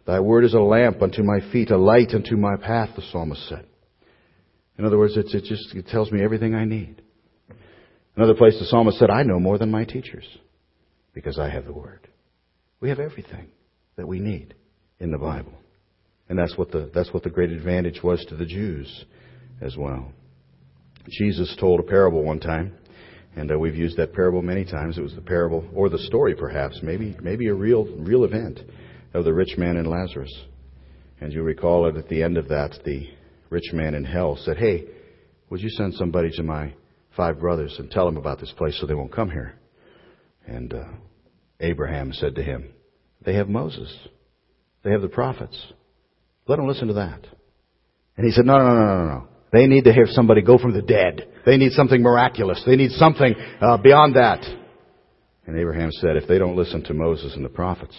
Thy 0.05 0.20
word 0.20 0.46
is 0.46 0.53
a 0.53 0.60
lamp 0.60 1.01
unto 1.01 1.24
my 1.24 1.39
feet, 1.51 1.70
a 1.70 1.77
light 1.77 2.13
unto 2.13 2.36
my 2.36 2.55
path, 2.55 2.89
the 2.96 3.03
psalmist 3.12 3.48
said. 3.48 3.65
In 4.77 4.86
other 4.86 4.98
words, 4.98 5.15
it 5.15 5.27
just 5.27 5.75
it 5.75 5.88
tells 5.88 6.12
me 6.12 6.24
everything 6.24 6.55
I 6.55 6.65
need. 6.65 7.01
Another 8.15 8.34
place 8.34 8.58
the 8.60 8.65
psalmist 8.65 8.98
said, 8.98 9.10
I 9.10 9.24
know 9.24 9.39
more 9.39 9.58
than 9.58 9.72
my 9.72 9.86
teachers 9.86 10.25
because 11.13 11.38
I 11.39 11.50
have 11.50 11.65
the 11.65 11.74
word. 11.74 12.08
We 12.79 12.89
have 12.89 13.00
everything 13.00 13.50
that 13.96 14.08
we 14.08 14.20
need 14.20 14.55
in 15.00 15.12
the 15.12 15.17
Bible. 15.17 15.53
And 16.27 16.39
that's 16.39 16.58
what 16.58 16.72
the, 16.72 16.89
that's 16.93 17.13
what 17.13 17.24
the 17.24 17.29
great 17.29 17.51
advantage 17.51 18.01
was 18.03 18.25
to 18.29 18.36
the 18.36 18.46
Jews 18.46 19.05
as 19.62 19.77
well. 19.77 20.12
Jesus 21.10 21.55
told 21.60 21.79
a 21.79 21.84
parable 21.84 22.24
one 22.24 22.39
time, 22.39 22.74
and 23.36 23.51
uh, 23.51 23.58
we've 23.58 23.75
used 23.75 23.98
that 23.98 24.13
parable 24.13 24.41
many 24.41 24.65
times. 24.65 24.98
It 24.98 25.01
was 25.01 25.15
the 25.15 25.22
parable, 25.22 25.67
or 25.74 25.89
the 25.89 26.00
story 26.00 26.36
perhaps, 26.36 26.79
maybe, 26.81 27.15
maybe 27.22 27.48
a 27.48 27.53
real, 27.53 27.86
real 27.98 28.24
event 28.24 28.60
of 29.13 29.25
the 29.25 29.34
rich 29.34 29.58
man 29.58 29.77
and 29.77 29.88
Lazarus. 29.88 30.34
And 31.20 31.32
you 31.32 31.44
recall 31.44 31.88
it 31.88 31.98
at 31.98 32.10
the 32.10 32.24
end 32.24 32.38
of 32.38 32.48
that, 32.50 32.80
the 32.84 33.08
rich 33.50 33.72
man 33.74 33.94
in 33.94 34.03
hell 34.03 34.38
said, 34.41 34.58
Hey, 34.58 34.86
would 35.50 35.62
you 35.62 35.70
send 35.70 35.94
somebody 35.94 36.32
to 36.32 36.44
my 36.44 36.74
five 37.15 37.39
brothers 37.39 37.75
and 37.77 37.91
tell 37.91 38.06
them 38.06 38.18
about 38.18 38.39
this 38.39 38.53
place 38.58 38.77
so 38.80 38.88
they 38.88 38.94
won't 38.94 39.13
come 39.13 39.30
here? 39.30 39.56
And 40.48 40.74
uh, 40.74 40.86
Abraham 41.60 42.12
said 42.13 42.36
to 42.36 42.44
him, 42.44 42.74
They 43.24 43.36
have 43.36 43.50
Moses. 43.50 43.96
They 44.84 44.91
have 44.91 45.01
the 45.01 45.10
prophets. 45.10 45.62
Let 46.48 46.56
them 46.56 46.68
listen 46.68 46.88
to 46.88 46.96
that. 46.96 47.27
And 48.18 48.25
he 48.25 48.32
said, 48.32 48.46
No, 48.46 48.58
no, 48.58 48.74
no, 48.74 48.86
no, 48.86 49.06
no. 49.06 49.27
They 49.53 49.68
need 49.68 49.84
to 49.84 49.94
hear 49.94 50.06
somebody 50.08 50.41
go 50.41 50.58
from 50.58 50.74
the 50.74 50.82
dead. 50.82 51.27
They 51.46 51.58
need 51.58 51.74
something 51.74 52.01
miraculous. 52.01 52.63
They 52.65 52.77
need 52.77 52.91
something 52.91 53.36
uh, 53.60 53.77
beyond 53.77 54.15
that. 54.15 54.44
And 55.46 55.60
Abraham 55.60 55.91
said, 55.91 56.15
If 56.15 56.27
they 56.27 56.38
don't 56.38 56.56
listen 56.56 56.84
to 56.86 56.94
Moses 56.94 57.36
and 57.36 57.44
the 57.44 57.50
prophets, 57.50 57.96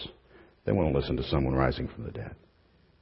they 0.64 0.73
won't 0.73 0.95
listen 0.95 1.16
to 1.16 1.25
someone 1.25 1.54
rising 1.54 1.88
from 1.88 2.04
the 2.04 2.11
dead. 2.11 2.35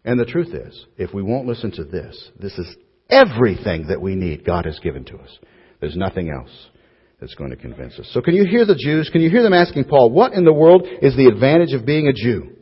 And 0.04 0.18
the 0.18 0.24
truth 0.24 0.54
is, 0.54 0.86
if 0.96 1.12
we 1.12 1.22
won't 1.22 1.46
listen 1.46 1.70
to 1.72 1.84
this, 1.84 2.30
this 2.38 2.56
is 2.58 2.76
everything 3.10 3.88
that 3.88 4.00
we 4.00 4.14
need 4.14 4.44
God 4.44 4.64
has 4.64 4.78
given 4.78 5.04
to 5.06 5.16
us. 5.18 5.38
There's 5.80 5.96
nothing 5.96 6.30
else 6.30 6.50
that's 7.20 7.34
going 7.34 7.50
to 7.50 7.56
convince 7.56 7.98
us. 7.98 8.08
So 8.12 8.22
can 8.22 8.34
you 8.34 8.46
hear 8.46 8.64
the 8.64 8.78
Jews? 8.78 9.10
Can 9.12 9.20
you 9.20 9.30
hear 9.30 9.42
them 9.42 9.52
asking 9.52 9.84
Paul, 9.84 10.10
what 10.10 10.32
in 10.32 10.44
the 10.44 10.52
world 10.52 10.86
is 11.02 11.16
the 11.16 11.26
advantage 11.26 11.74
of 11.74 11.84
being 11.84 12.08
a 12.08 12.12
Jew? 12.12 12.56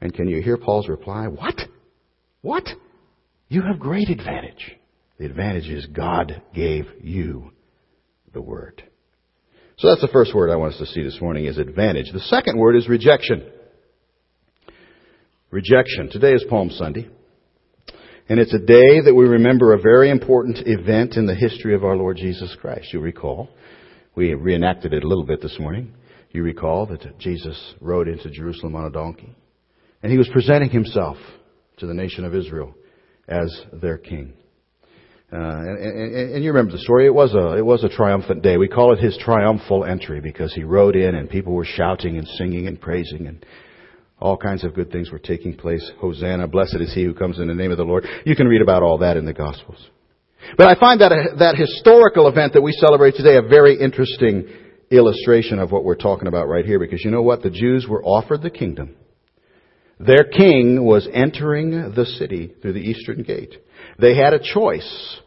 And 0.00 0.12
can 0.12 0.28
you 0.28 0.42
hear 0.42 0.56
Paul's 0.56 0.88
reply? 0.88 1.28
What? 1.28 1.60
What? 2.42 2.68
You 3.48 3.62
have 3.62 3.78
great 3.78 4.10
advantage. 4.10 4.76
The 5.18 5.26
advantage 5.26 5.68
is 5.68 5.86
God 5.86 6.42
gave 6.52 6.86
you 7.00 7.52
the 8.32 8.42
word. 8.42 8.82
So 9.78 9.88
that's 9.88 10.00
the 10.00 10.08
first 10.08 10.34
word 10.34 10.50
I 10.50 10.56
want 10.56 10.74
us 10.74 10.78
to 10.80 10.86
see 10.86 11.02
this 11.02 11.20
morning 11.20 11.46
is 11.46 11.58
advantage. 11.58 12.12
The 12.12 12.20
second 12.20 12.58
word 12.58 12.76
is 12.76 12.88
rejection. 12.88 13.48
Rejection. 15.54 16.10
Today 16.10 16.32
is 16.32 16.44
Palm 16.50 16.68
Sunday. 16.68 17.08
And 18.28 18.40
it's 18.40 18.52
a 18.52 18.58
day 18.58 19.00
that 19.02 19.14
we 19.14 19.24
remember 19.24 19.72
a 19.72 19.80
very 19.80 20.10
important 20.10 20.58
event 20.66 21.14
in 21.14 21.26
the 21.26 21.34
history 21.36 21.76
of 21.76 21.84
our 21.84 21.94
Lord 21.94 22.16
Jesus 22.16 22.56
Christ. 22.60 22.92
You 22.92 22.98
recall, 22.98 23.48
we 24.16 24.34
reenacted 24.34 24.92
it 24.92 25.04
a 25.04 25.06
little 25.06 25.24
bit 25.24 25.40
this 25.40 25.56
morning. 25.60 25.94
You 26.32 26.42
recall 26.42 26.86
that 26.86 27.20
Jesus 27.20 27.56
rode 27.80 28.08
into 28.08 28.30
Jerusalem 28.30 28.74
on 28.74 28.86
a 28.86 28.90
donkey. 28.90 29.32
And 30.02 30.10
he 30.10 30.18
was 30.18 30.28
presenting 30.32 30.70
himself 30.70 31.18
to 31.76 31.86
the 31.86 31.94
nation 31.94 32.24
of 32.24 32.34
Israel 32.34 32.74
as 33.28 33.56
their 33.80 33.98
king. 33.98 34.32
Uh, 35.32 35.36
and, 35.36 35.78
and, 35.78 36.34
and, 36.34 36.44
you 36.44 36.50
remember 36.50 36.72
the 36.72 36.82
story. 36.82 37.06
It 37.06 37.14
was 37.14 37.32
a 37.32 37.56
it 37.56 37.64
was 37.64 37.84
a 37.84 37.88
triumphant 37.88 38.42
day. 38.42 38.56
We 38.56 38.66
call 38.66 38.92
it 38.92 38.98
his 38.98 39.16
triumphal 39.18 39.84
entry 39.84 40.20
because 40.20 40.52
he 40.52 40.64
rode 40.64 40.96
in 40.96 41.14
and 41.14 41.30
people 41.30 41.52
were 41.52 41.64
shouting 41.64 42.18
and 42.18 42.26
singing 42.26 42.66
and 42.66 42.80
praising 42.80 43.28
and 43.28 43.46
all 44.18 44.36
kinds 44.36 44.64
of 44.64 44.74
good 44.74 44.90
things 44.90 45.10
were 45.10 45.18
taking 45.18 45.56
place. 45.56 45.90
Hosanna, 45.98 46.46
blessed 46.48 46.76
is 46.80 46.94
he 46.94 47.04
who 47.04 47.14
comes 47.14 47.38
in 47.38 47.48
the 47.48 47.54
name 47.54 47.70
of 47.70 47.76
the 47.76 47.84
Lord. 47.84 48.06
You 48.24 48.36
can 48.36 48.46
read 48.46 48.62
about 48.62 48.82
all 48.82 48.98
that 48.98 49.16
in 49.16 49.24
the 49.24 49.32
Gospels. 49.32 49.88
But 50.56 50.66
I 50.66 50.78
find 50.78 51.00
that 51.00 51.12
that 51.38 51.56
historical 51.56 52.28
event 52.28 52.52
that 52.52 52.62
we 52.62 52.72
celebrate 52.72 53.14
today 53.14 53.36
a 53.36 53.42
very 53.42 53.80
interesting 53.80 54.48
illustration 54.90 55.58
of 55.58 55.72
what 55.72 55.84
we're 55.84 55.96
talking 55.96 56.28
about 56.28 56.48
right 56.48 56.64
here 56.64 56.78
because 56.78 57.04
you 57.04 57.10
know 57.10 57.22
what? 57.22 57.42
The 57.42 57.50
Jews 57.50 57.86
were 57.88 58.04
offered 58.04 58.42
the 58.42 58.50
kingdom. 58.50 58.96
Their 59.98 60.24
king 60.24 60.84
was 60.84 61.08
entering 61.12 61.92
the 61.94 62.04
city 62.04 62.54
through 62.60 62.74
the 62.74 62.80
eastern 62.80 63.22
gate. 63.22 63.54
They 63.98 64.16
had 64.16 64.34
a 64.34 64.40
choice 64.40 65.20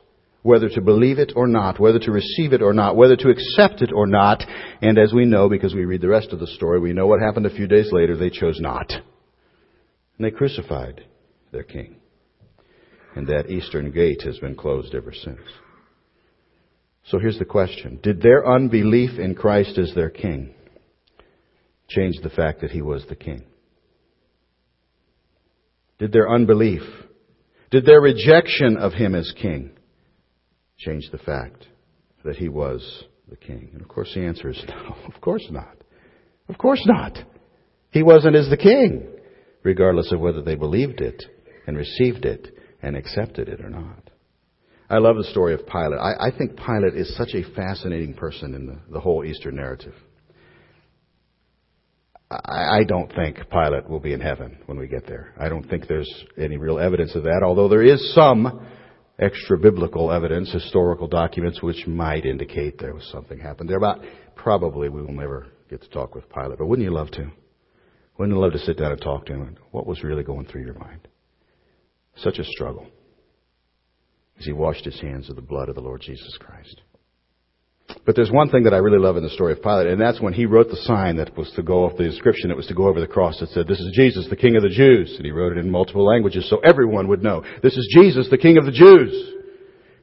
whether 0.43 0.69
to 0.69 0.81
believe 0.81 1.19
it 1.19 1.33
or 1.35 1.47
not, 1.47 1.79
whether 1.79 1.99
to 1.99 2.11
receive 2.11 2.53
it 2.53 2.61
or 2.61 2.73
not, 2.73 2.95
whether 2.95 3.15
to 3.15 3.29
accept 3.29 3.81
it 3.81 3.91
or 3.93 4.07
not. 4.07 4.43
And 4.81 4.97
as 4.97 5.13
we 5.13 5.25
know, 5.25 5.49
because 5.49 5.73
we 5.73 5.85
read 5.85 6.01
the 6.01 6.07
rest 6.07 6.31
of 6.31 6.39
the 6.39 6.47
story, 6.47 6.79
we 6.79 6.93
know 6.93 7.07
what 7.07 7.19
happened 7.19 7.45
a 7.45 7.55
few 7.55 7.67
days 7.67 7.89
later. 7.91 8.15
They 8.15 8.29
chose 8.29 8.59
not. 8.59 8.91
And 8.91 10.25
they 10.25 10.31
crucified 10.31 11.03
their 11.51 11.63
king. 11.63 11.97
And 13.15 13.27
that 13.27 13.49
eastern 13.49 13.91
gate 13.91 14.21
has 14.23 14.37
been 14.39 14.55
closed 14.55 14.93
ever 14.93 15.11
since. 15.13 15.41
So 17.05 17.19
here's 17.19 17.39
the 17.39 17.45
question. 17.45 17.99
Did 18.03 18.21
their 18.21 18.45
unbelief 18.45 19.17
in 19.17 19.33
Christ 19.33 19.77
as 19.77 19.93
their 19.95 20.09
king 20.09 20.53
change 21.87 22.15
the 22.21 22.29
fact 22.29 22.61
that 22.61 22.71
he 22.71 22.81
was 22.81 23.05
the 23.07 23.15
king? 23.15 23.43
Did 25.99 26.11
their 26.11 26.29
unbelief, 26.29 26.83
did 27.71 27.85
their 27.85 28.01
rejection 28.01 28.77
of 28.77 28.93
him 28.93 29.15
as 29.15 29.33
king 29.41 29.71
change 30.77 31.09
the 31.11 31.17
fact 31.17 31.65
that 32.23 32.35
he 32.35 32.49
was 32.49 33.03
the 33.29 33.35
king? 33.35 33.69
And 33.73 33.81
of 33.81 33.87
course 33.87 34.11
the 34.13 34.25
answer 34.25 34.49
is 34.49 34.63
no, 34.69 34.95
of 35.13 35.21
course 35.21 35.47
not. 35.49 35.77
Of 36.49 36.57
course 36.57 36.83
not. 36.85 37.17
He 37.91 38.03
wasn't 38.03 38.35
as 38.35 38.49
the 38.49 38.57
king, 38.57 39.07
regardless 39.63 40.11
of 40.11 40.19
whether 40.19 40.41
they 40.41 40.55
believed 40.55 41.01
it 41.01 41.23
and 41.65 41.77
received 41.77 42.25
it 42.25 42.47
and 42.81 42.95
accepted 42.95 43.49
it 43.49 43.61
or 43.61 43.69
not. 43.69 44.09
I 44.89 44.99
love 44.99 45.17
the 45.17 45.25
story 45.25 45.53
of 45.53 45.67
Pilate. 45.67 45.99
I, 45.99 46.27
I 46.27 46.37
think 46.37 46.55
Pilate 46.55 46.95
is 46.95 47.15
such 47.17 47.33
a 47.33 47.43
fascinating 47.53 48.13
person 48.13 48.53
in 48.53 48.67
the, 48.67 48.77
the 48.89 48.99
whole 48.99 49.25
Easter 49.25 49.51
narrative. 49.51 49.93
I, 52.31 52.79
I 52.79 52.83
don't 52.87 53.13
think 53.13 53.37
Pilate 53.49 53.89
will 53.89 53.99
be 53.99 54.13
in 54.13 54.21
heaven 54.21 54.57
when 54.65 54.77
we 54.77 54.87
get 54.87 55.05
there. 55.05 55.33
I 55.37 55.49
don't 55.49 55.67
think 55.69 55.87
there's 55.87 56.11
any 56.37 56.57
real 56.57 56.79
evidence 56.79 57.15
of 57.15 57.23
that, 57.23 57.41
although 57.43 57.67
there 57.67 57.83
is 57.83 58.13
some 58.13 58.65
extra 59.19 59.57
biblical 59.57 60.11
evidence, 60.11 60.51
historical 60.51 61.07
documents, 61.07 61.61
which 61.61 61.87
might 61.87 62.25
indicate 62.25 62.77
there 62.77 62.93
was 62.93 63.09
something 63.11 63.39
happened 63.39 63.69
there. 63.69 63.79
But 63.79 64.01
probably 64.35 64.89
we 64.89 65.01
will 65.01 65.13
never 65.13 65.47
get 65.69 65.81
to 65.81 65.89
talk 65.89 66.15
with 66.15 66.29
Pilate. 66.29 66.57
But 66.57 66.67
wouldn't 66.67 66.85
you 66.85 66.93
love 66.93 67.11
to? 67.11 67.31
Wouldn't 68.17 68.35
you 68.35 68.41
love 68.41 68.53
to 68.53 68.59
sit 68.59 68.77
down 68.77 68.91
and 68.91 69.01
talk 69.01 69.25
to 69.27 69.33
him? 69.33 69.57
What 69.71 69.87
was 69.87 70.03
really 70.03 70.23
going 70.23 70.45
through 70.45 70.65
your 70.65 70.77
mind? 70.79 71.07
Such 72.17 72.39
a 72.39 72.43
struggle 72.43 72.87
as 74.39 74.45
he 74.45 74.53
washed 74.53 74.85
his 74.85 74.99
hands 74.99 75.29
of 75.29 75.35
the 75.35 75.41
blood 75.41 75.69
of 75.69 75.75
the 75.75 75.81
Lord 75.81 76.01
Jesus 76.01 76.37
Christ. 76.39 76.81
But 78.05 78.15
there's 78.15 78.31
one 78.31 78.49
thing 78.49 78.63
that 78.63 78.73
I 78.73 78.77
really 78.77 78.99
love 78.99 79.17
in 79.17 79.23
the 79.23 79.29
story 79.29 79.53
of 79.53 79.61
Pilate, 79.61 79.87
and 79.87 79.99
that's 79.99 80.21
when 80.21 80.33
he 80.33 80.45
wrote 80.45 80.69
the 80.69 80.77
sign 80.77 81.17
that 81.17 81.37
was 81.37 81.51
to 81.55 81.63
go 81.63 81.85
off 81.85 81.97
the 81.97 82.05
inscription 82.05 82.49
that 82.49 82.57
was 82.57 82.67
to 82.67 82.73
go 82.73 82.87
over 82.87 83.01
the 83.01 83.07
cross 83.07 83.39
that 83.39 83.49
said, 83.49 83.67
This 83.67 83.79
is 83.79 83.91
Jesus, 83.93 84.27
the 84.29 84.35
King 84.35 84.55
of 84.55 84.63
the 84.63 84.69
Jews. 84.69 85.13
And 85.17 85.25
he 85.25 85.31
wrote 85.31 85.51
it 85.51 85.59
in 85.59 85.69
multiple 85.69 86.05
languages 86.05 86.49
so 86.49 86.59
everyone 86.63 87.07
would 87.09 87.23
know, 87.23 87.43
This 87.61 87.75
is 87.75 87.95
Jesus, 87.99 88.29
the 88.29 88.37
King 88.37 88.57
of 88.57 88.65
the 88.65 88.71
Jews. 88.71 89.33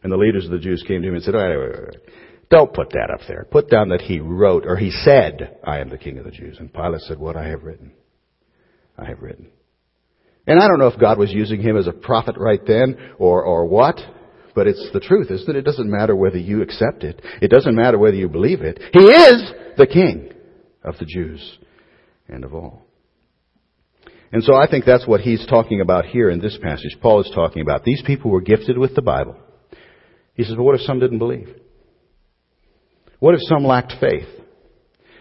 And 0.03 0.13
the 0.13 0.19
leaders 0.19 0.45
of 0.45 0.51
the 0.51 0.59
Jews 0.59 0.85
came 0.87 1.01
to 1.01 1.09
him 1.09 1.15
and 1.15 1.25
said, 1.25 1.35
wait, 1.35 1.57
wait, 1.57 1.71
wait, 1.71 1.97
Don't 2.51 2.75
put 2.75 2.91
that 2.91 3.11
up 3.11 3.27
there. 3.27 3.47
Put 3.51 3.71
down 3.71 3.89
that 3.89 4.03
he 4.03 4.21
wrote, 4.21 4.67
or 4.67 4.77
he 4.77 4.91
said, 4.91 5.57
I 5.65 5.79
am 5.79 5.89
the 5.89 5.97
King 5.97 6.19
of 6.19 6.27
the 6.27 6.31
Jews. 6.31 6.59
And 6.61 6.73
Pilate 6.73 7.01
said, 7.03 7.19
What 7.19 7.37
I 7.37 7.49
have 7.49 7.63
written, 7.63 7.93
I 8.99 9.07
have 9.07 9.23
written. 9.23 9.49
And 10.47 10.63
I 10.63 10.69
don't 10.69 10.79
know 10.79 10.89
if 10.89 11.01
God 11.01 11.19
was 11.19 11.33
using 11.33 11.63
him 11.63 11.79
as 11.79 11.87
a 11.87 11.93
prophet 11.93 12.37
right 12.39 12.61
then, 12.67 12.99
or, 13.19 13.43
or 13.43 13.65
what, 13.65 13.99
but 14.55 14.67
it's 14.67 14.89
the 14.93 15.01
truth, 15.01 15.31
is 15.31 15.45
that 15.47 15.57
it? 15.57 15.65
Doesn't 15.65 15.91
matter 15.91 16.15
whether 16.15 16.39
you 16.39 16.63
accept 16.63 17.05
it. 17.05 17.21
It 17.43 17.51
doesn't 17.51 17.75
matter 17.75 17.99
whether 17.99 18.17
you 18.17 18.29
believe 18.29 18.63
it. 18.63 18.79
He 18.93 19.01
is 19.01 19.53
the 19.77 19.87
King 19.87 20.33
of 20.83 20.97
the 20.99 21.07
Jews 21.07 21.59
and 22.29 22.45
of 22.45 22.55
all. 22.55 22.83
And 24.33 24.43
so 24.43 24.55
I 24.55 24.69
think 24.69 24.85
that's 24.85 25.07
what 25.07 25.21
he's 25.21 25.47
talking 25.47 25.81
about 25.81 26.07
here 26.07 26.29
in 26.29 26.41
this 26.41 26.59
passage. 26.61 26.97
Paul 27.01 27.21
is 27.21 27.31
talking 27.35 27.63
about. 27.63 27.85
These 27.85 28.03
people 28.05 28.31
were 28.31 28.41
gifted 28.41 28.77
with 28.77 28.95
the 28.95 29.03
Bible. 29.03 29.37
He 30.35 30.43
says, 30.43 30.57
but 30.57 30.65
what 30.65 30.75
if 30.75 30.81
some 30.81 30.99
didn't 30.99 31.21
believe? 31.21 31.49
What 33.21 33.35
if 33.35 33.41
some 33.43 33.65
lacked 33.65 33.95
faith? 34.01 34.29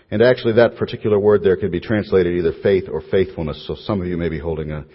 And 0.10 0.22
actually 0.22 0.54
that 0.54 0.78
particular 0.78 1.20
word 1.20 1.44
there 1.44 1.58
could 1.58 1.72
be 1.72 1.80
translated 1.80 2.36
either 2.36 2.54
faith 2.62 2.86
or 2.92 3.02
faithfulness. 3.10 3.66
So 3.68 3.75
some 3.75 4.02
of 4.02 4.08
you 4.08 4.18
may 4.18 4.30
be 4.30 4.40
holding 4.40 4.72
a 4.72 4.86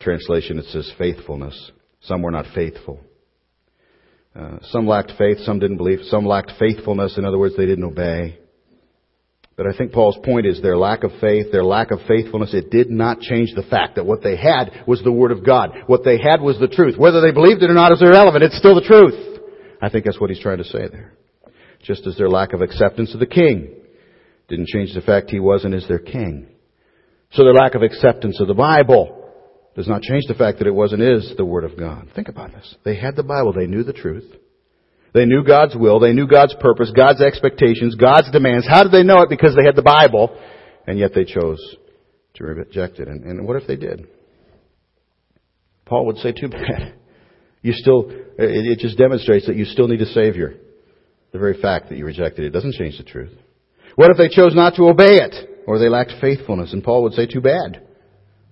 translation 0.00 0.56
that 0.56 0.66
says 0.66 0.92
faithfulness. 0.98 1.70
Some 2.02 2.22
were 2.22 2.30
not 2.30 2.46
faithful. 2.54 3.00
Uh, 4.34 4.58
some 4.62 4.86
lacked 4.86 5.12
faith, 5.18 5.38
some 5.40 5.58
didn't 5.58 5.76
believe, 5.76 6.00
some 6.04 6.24
lacked 6.24 6.52
faithfulness. 6.58 7.18
In 7.18 7.24
other 7.24 7.38
words, 7.38 7.56
they 7.56 7.66
didn't 7.66 7.84
obey. 7.84 8.38
But 9.56 9.66
I 9.66 9.76
think 9.76 9.92
Paul's 9.92 10.18
point 10.24 10.46
is 10.46 10.62
their 10.62 10.76
lack 10.76 11.02
of 11.02 11.10
faith, 11.20 11.52
their 11.52 11.64
lack 11.64 11.90
of 11.90 11.98
faithfulness, 12.08 12.54
it 12.54 12.70
did 12.70 12.90
not 12.90 13.20
change 13.20 13.50
the 13.54 13.64
fact 13.68 13.96
that 13.96 14.06
what 14.06 14.22
they 14.22 14.36
had 14.36 14.84
was 14.86 15.02
the 15.02 15.12
Word 15.12 15.32
of 15.32 15.44
God. 15.44 15.70
What 15.86 16.04
they 16.04 16.16
had 16.16 16.40
was 16.40 16.58
the 16.58 16.68
truth. 16.68 16.96
Whether 16.96 17.20
they 17.20 17.32
believed 17.32 17.62
it 17.62 17.70
or 17.70 17.74
not 17.74 17.92
is 17.92 18.00
irrelevant. 18.00 18.44
It's 18.44 18.56
still 18.56 18.74
the 18.74 18.80
truth. 18.80 19.40
I 19.82 19.90
think 19.90 20.04
that's 20.06 20.20
what 20.20 20.30
he's 20.30 20.40
trying 20.40 20.58
to 20.58 20.64
say 20.64 20.88
there. 20.90 21.12
Just 21.82 22.06
as 22.06 22.16
their 22.16 22.30
lack 22.30 22.52
of 22.52 22.62
acceptance 22.62 23.12
of 23.12 23.20
the 23.20 23.26
king 23.26 23.74
didn't 24.48 24.68
change 24.68 24.94
the 24.94 25.00
fact 25.00 25.30
he 25.30 25.40
was 25.40 25.64
and 25.64 25.74
is 25.74 25.86
their 25.88 25.98
king. 25.98 26.48
So 27.32 27.44
their 27.44 27.54
lack 27.54 27.74
of 27.74 27.82
acceptance 27.82 28.40
of 28.40 28.48
the 28.48 28.54
Bible 28.54 29.19
does 29.76 29.88
not 29.88 30.02
change 30.02 30.24
the 30.26 30.34
fact 30.34 30.58
that 30.58 30.66
it 30.66 30.74
was 30.74 30.92
and 30.92 31.02
is 31.02 31.32
the 31.36 31.44
Word 31.44 31.64
of 31.64 31.78
God. 31.78 32.08
Think 32.14 32.28
about 32.28 32.52
this. 32.52 32.74
They 32.84 32.96
had 32.96 33.16
the 33.16 33.22
Bible. 33.22 33.52
They 33.52 33.66
knew 33.66 33.84
the 33.84 33.92
truth. 33.92 34.24
They 35.12 35.26
knew 35.26 35.44
God's 35.44 35.76
will. 35.76 36.00
They 36.00 36.12
knew 36.12 36.26
God's 36.26 36.54
purpose, 36.60 36.92
God's 36.94 37.20
expectations, 37.20 37.94
God's 37.94 38.30
demands. 38.30 38.66
How 38.68 38.82
did 38.82 38.92
they 38.92 39.02
know 39.02 39.22
it? 39.22 39.28
Because 39.28 39.56
they 39.56 39.64
had 39.64 39.76
the 39.76 39.82
Bible, 39.82 40.36
and 40.86 40.98
yet 40.98 41.12
they 41.14 41.24
chose 41.24 41.58
to 42.34 42.44
reject 42.44 42.98
it. 42.98 43.08
And, 43.08 43.24
and 43.24 43.46
what 43.46 43.56
if 43.56 43.66
they 43.66 43.76
did? 43.76 44.06
Paul 45.84 46.06
would 46.06 46.18
say, 46.18 46.32
too 46.32 46.48
bad. 46.48 46.94
You 47.62 47.72
still, 47.72 48.10
it, 48.10 48.28
it 48.38 48.78
just 48.78 48.96
demonstrates 48.96 49.46
that 49.46 49.56
you 49.56 49.64
still 49.64 49.88
need 49.88 50.00
a 50.00 50.06
Savior. 50.06 50.54
The 51.32 51.38
very 51.38 51.60
fact 51.60 51.88
that 51.88 51.98
you 51.98 52.06
rejected 52.06 52.44
it 52.44 52.50
doesn't 52.50 52.74
change 52.74 52.96
the 52.96 53.04
truth. 53.04 53.32
What 53.96 54.10
if 54.10 54.16
they 54.16 54.28
chose 54.28 54.54
not 54.54 54.76
to 54.76 54.88
obey 54.88 55.16
it? 55.16 55.64
Or 55.66 55.78
they 55.78 55.88
lacked 55.88 56.14
faithfulness? 56.20 56.72
And 56.72 56.82
Paul 56.82 57.02
would 57.02 57.14
say, 57.14 57.26
too 57.26 57.40
bad. 57.40 57.86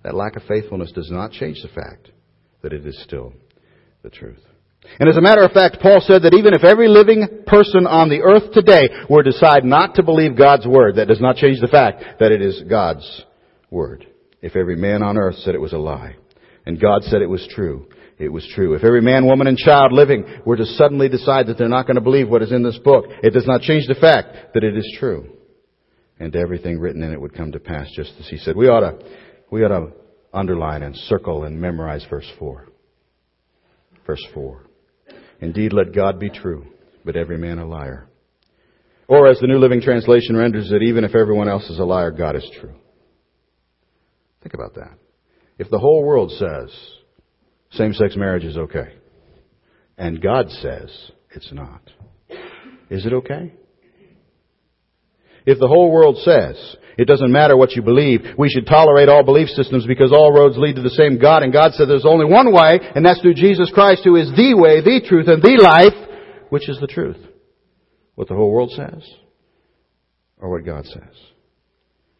That 0.09 0.15
lack 0.15 0.35
of 0.35 0.41
faithfulness 0.47 0.91
does 0.91 1.11
not 1.11 1.33
change 1.33 1.61
the 1.61 1.67
fact 1.67 2.09
that 2.63 2.73
it 2.73 2.83
is 2.83 2.99
still 3.03 3.31
the 4.01 4.09
truth. 4.09 4.39
And 4.99 5.07
as 5.07 5.17
a 5.17 5.21
matter 5.21 5.43
of 5.43 5.51
fact, 5.51 5.77
Paul 5.83 6.01
said 6.01 6.23
that 6.23 6.33
even 6.33 6.55
if 6.55 6.63
every 6.63 6.87
living 6.87 7.43
person 7.45 7.85
on 7.85 8.09
the 8.09 8.23
earth 8.23 8.51
today 8.51 8.89
were 9.07 9.21
to 9.21 9.29
decide 9.29 9.63
not 9.63 9.93
to 9.95 10.03
believe 10.03 10.35
God's 10.35 10.65
word, 10.65 10.95
that 10.95 11.09
does 11.09 11.21
not 11.21 11.35
change 11.35 11.61
the 11.61 11.67
fact 11.67 12.03
that 12.19 12.31
it 12.31 12.41
is 12.41 12.63
God's 12.67 13.23
word. 13.69 14.07
If 14.41 14.55
every 14.55 14.75
man 14.75 15.03
on 15.03 15.15
earth 15.15 15.35
said 15.43 15.53
it 15.53 15.61
was 15.61 15.73
a 15.73 15.77
lie, 15.77 16.15
and 16.65 16.81
God 16.81 17.03
said 17.03 17.21
it 17.21 17.29
was 17.29 17.47
true, 17.53 17.87
it 18.17 18.29
was 18.29 18.51
true. 18.55 18.73
If 18.73 18.83
every 18.83 19.01
man, 19.01 19.27
woman, 19.27 19.45
and 19.45 19.59
child 19.59 19.91
living 19.93 20.25
were 20.43 20.57
to 20.57 20.65
suddenly 20.65 21.09
decide 21.09 21.45
that 21.45 21.59
they're 21.59 21.69
not 21.69 21.85
going 21.85 21.97
to 21.97 22.01
believe 22.01 22.29
what 22.29 22.41
is 22.41 22.51
in 22.51 22.63
this 22.63 22.79
book, 22.79 23.05
it 23.21 23.31
does 23.31 23.45
not 23.45 23.61
change 23.61 23.85
the 23.85 23.93
fact 23.93 24.55
that 24.55 24.63
it 24.63 24.75
is 24.75 24.91
true. 24.99 25.35
And 26.19 26.35
everything 26.35 26.79
written 26.79 27.03
in 27.03 27.13
it 27.13 27.21
would 27.21 27.35
come 27.35 27.51
to 27.51 27.59
pass 27.59 27.87
just 27.95 28.13
as 28.19 28.27
he 28.27 28.37
said. 28.37 28.55
We 28.57 28.67
ought 28.67 28.79
to 28.79 29.05
we 29.51 29.63
ought 29.63 29.69
to 29.69 29.91
underline 30.33 30.83
and 30.83 30.95
circle 30.95 31.43
and 31.43 31.59
memorize 31.59 32.05
verse 32.09 32.29
4. 32.37 32.67
Verse 34.05 34.25
4. 34.33 34.63
Indeed, 35.41 35.73
let 35.73 35.93
God 35.93 36.19
be 36.19 36.29
true, 36.29 36.65
but 37.05 37.15
every 37.15 37.37
man 37.37 37.59
a 37.59 37.67
liar. 37.67 38.07
Or 39.07 39.27
as 39.27 39.39
the 39.39 39.47
New 39.47 39.57
Living 39.57 39.81
Translation 39.81 40.35
renders 40.35 40.71
it, 40.71 40.83
even 40.83 41.03
if 41.03 41.15
everyone 41.15 41.49
else 41.49 41.67
is 41.69 41.79
a 41.79 41.83
liar, 41.83 42.11
God 42.11 42.35
is 42.35 42.47
true. 42.59 42.75
Think 44.43 44.53
about 44.53 44.75
that. 44.75 44.97
If 45.57 45.69
the 45.69 45.79
whole 45.79 46.03
world 46.03 46.31
says 46.31 46.75
same-sex 47.71 48.15
marriage 48.15 48.45
is 48.45 48.57
okay, 48.57 48.93
and 49.97 50.21
God 50.21 50.49
says 50.49 51.11
it's 51.31 51.51
not, 51.51 51.81
is 52.89 53.05
it 53.05 53.13
okay? 53.13 53.53
If 55.45 55.59
the 55.59 55.67
whole 55.67 55.91
world 55.91 56.17
says, 56.19 56.75
it 56.99 57.05
doesn't 57.05 57.31
matter 57.31 57.55
what 57.55 57.71
you 57.71 57.81
believe, 57.81 58.21
we 58.37 58.49
should 58.49 58.67
tolerate 58.67 59.09
all 59.09 59.23
belief 59.23 59.49
systems 59.49 59.85
because 59.85 60.11
all 60.11 60.33
roads 60.33 60.57
lead 60.57 60.75
to 60.75 60.81
the 60.81 60.89
same 60.89 61.17
God, 61.17 61.43
and 61.43 61.53
God 61.53 61.71
said 61.73 61.87
there's 61.87 62.05
only 62.05 62.25
one 62.25 62.53
way, 62.53 62.79
and 62.95 63.05
that's 63.05 63.21
through 63.21 63.35
Jesus 63.35 63.71
Christ 63.73 64.01
who 64.03 64.15
is 64.15 64.29
the 64.31 64.53
way, 64.55 64.81
the 64.81 65.01
truth, 65.07 65.27
and 65.27 65.41
the 65.41 65.59
life, 65.61 65.95
which 66.49 66.67
is 66.67 66.79
the 66.79 66.87
truth? 66.87 67.17
What 68.15 68.27
the 68.27 68.35
whole 68.35 68.51
world 68.51 68.71
says? 68.71 69.03
Or 70.37 70.49
what 70.49 70.65
God 70.65 70.85
says? 70.85 71.15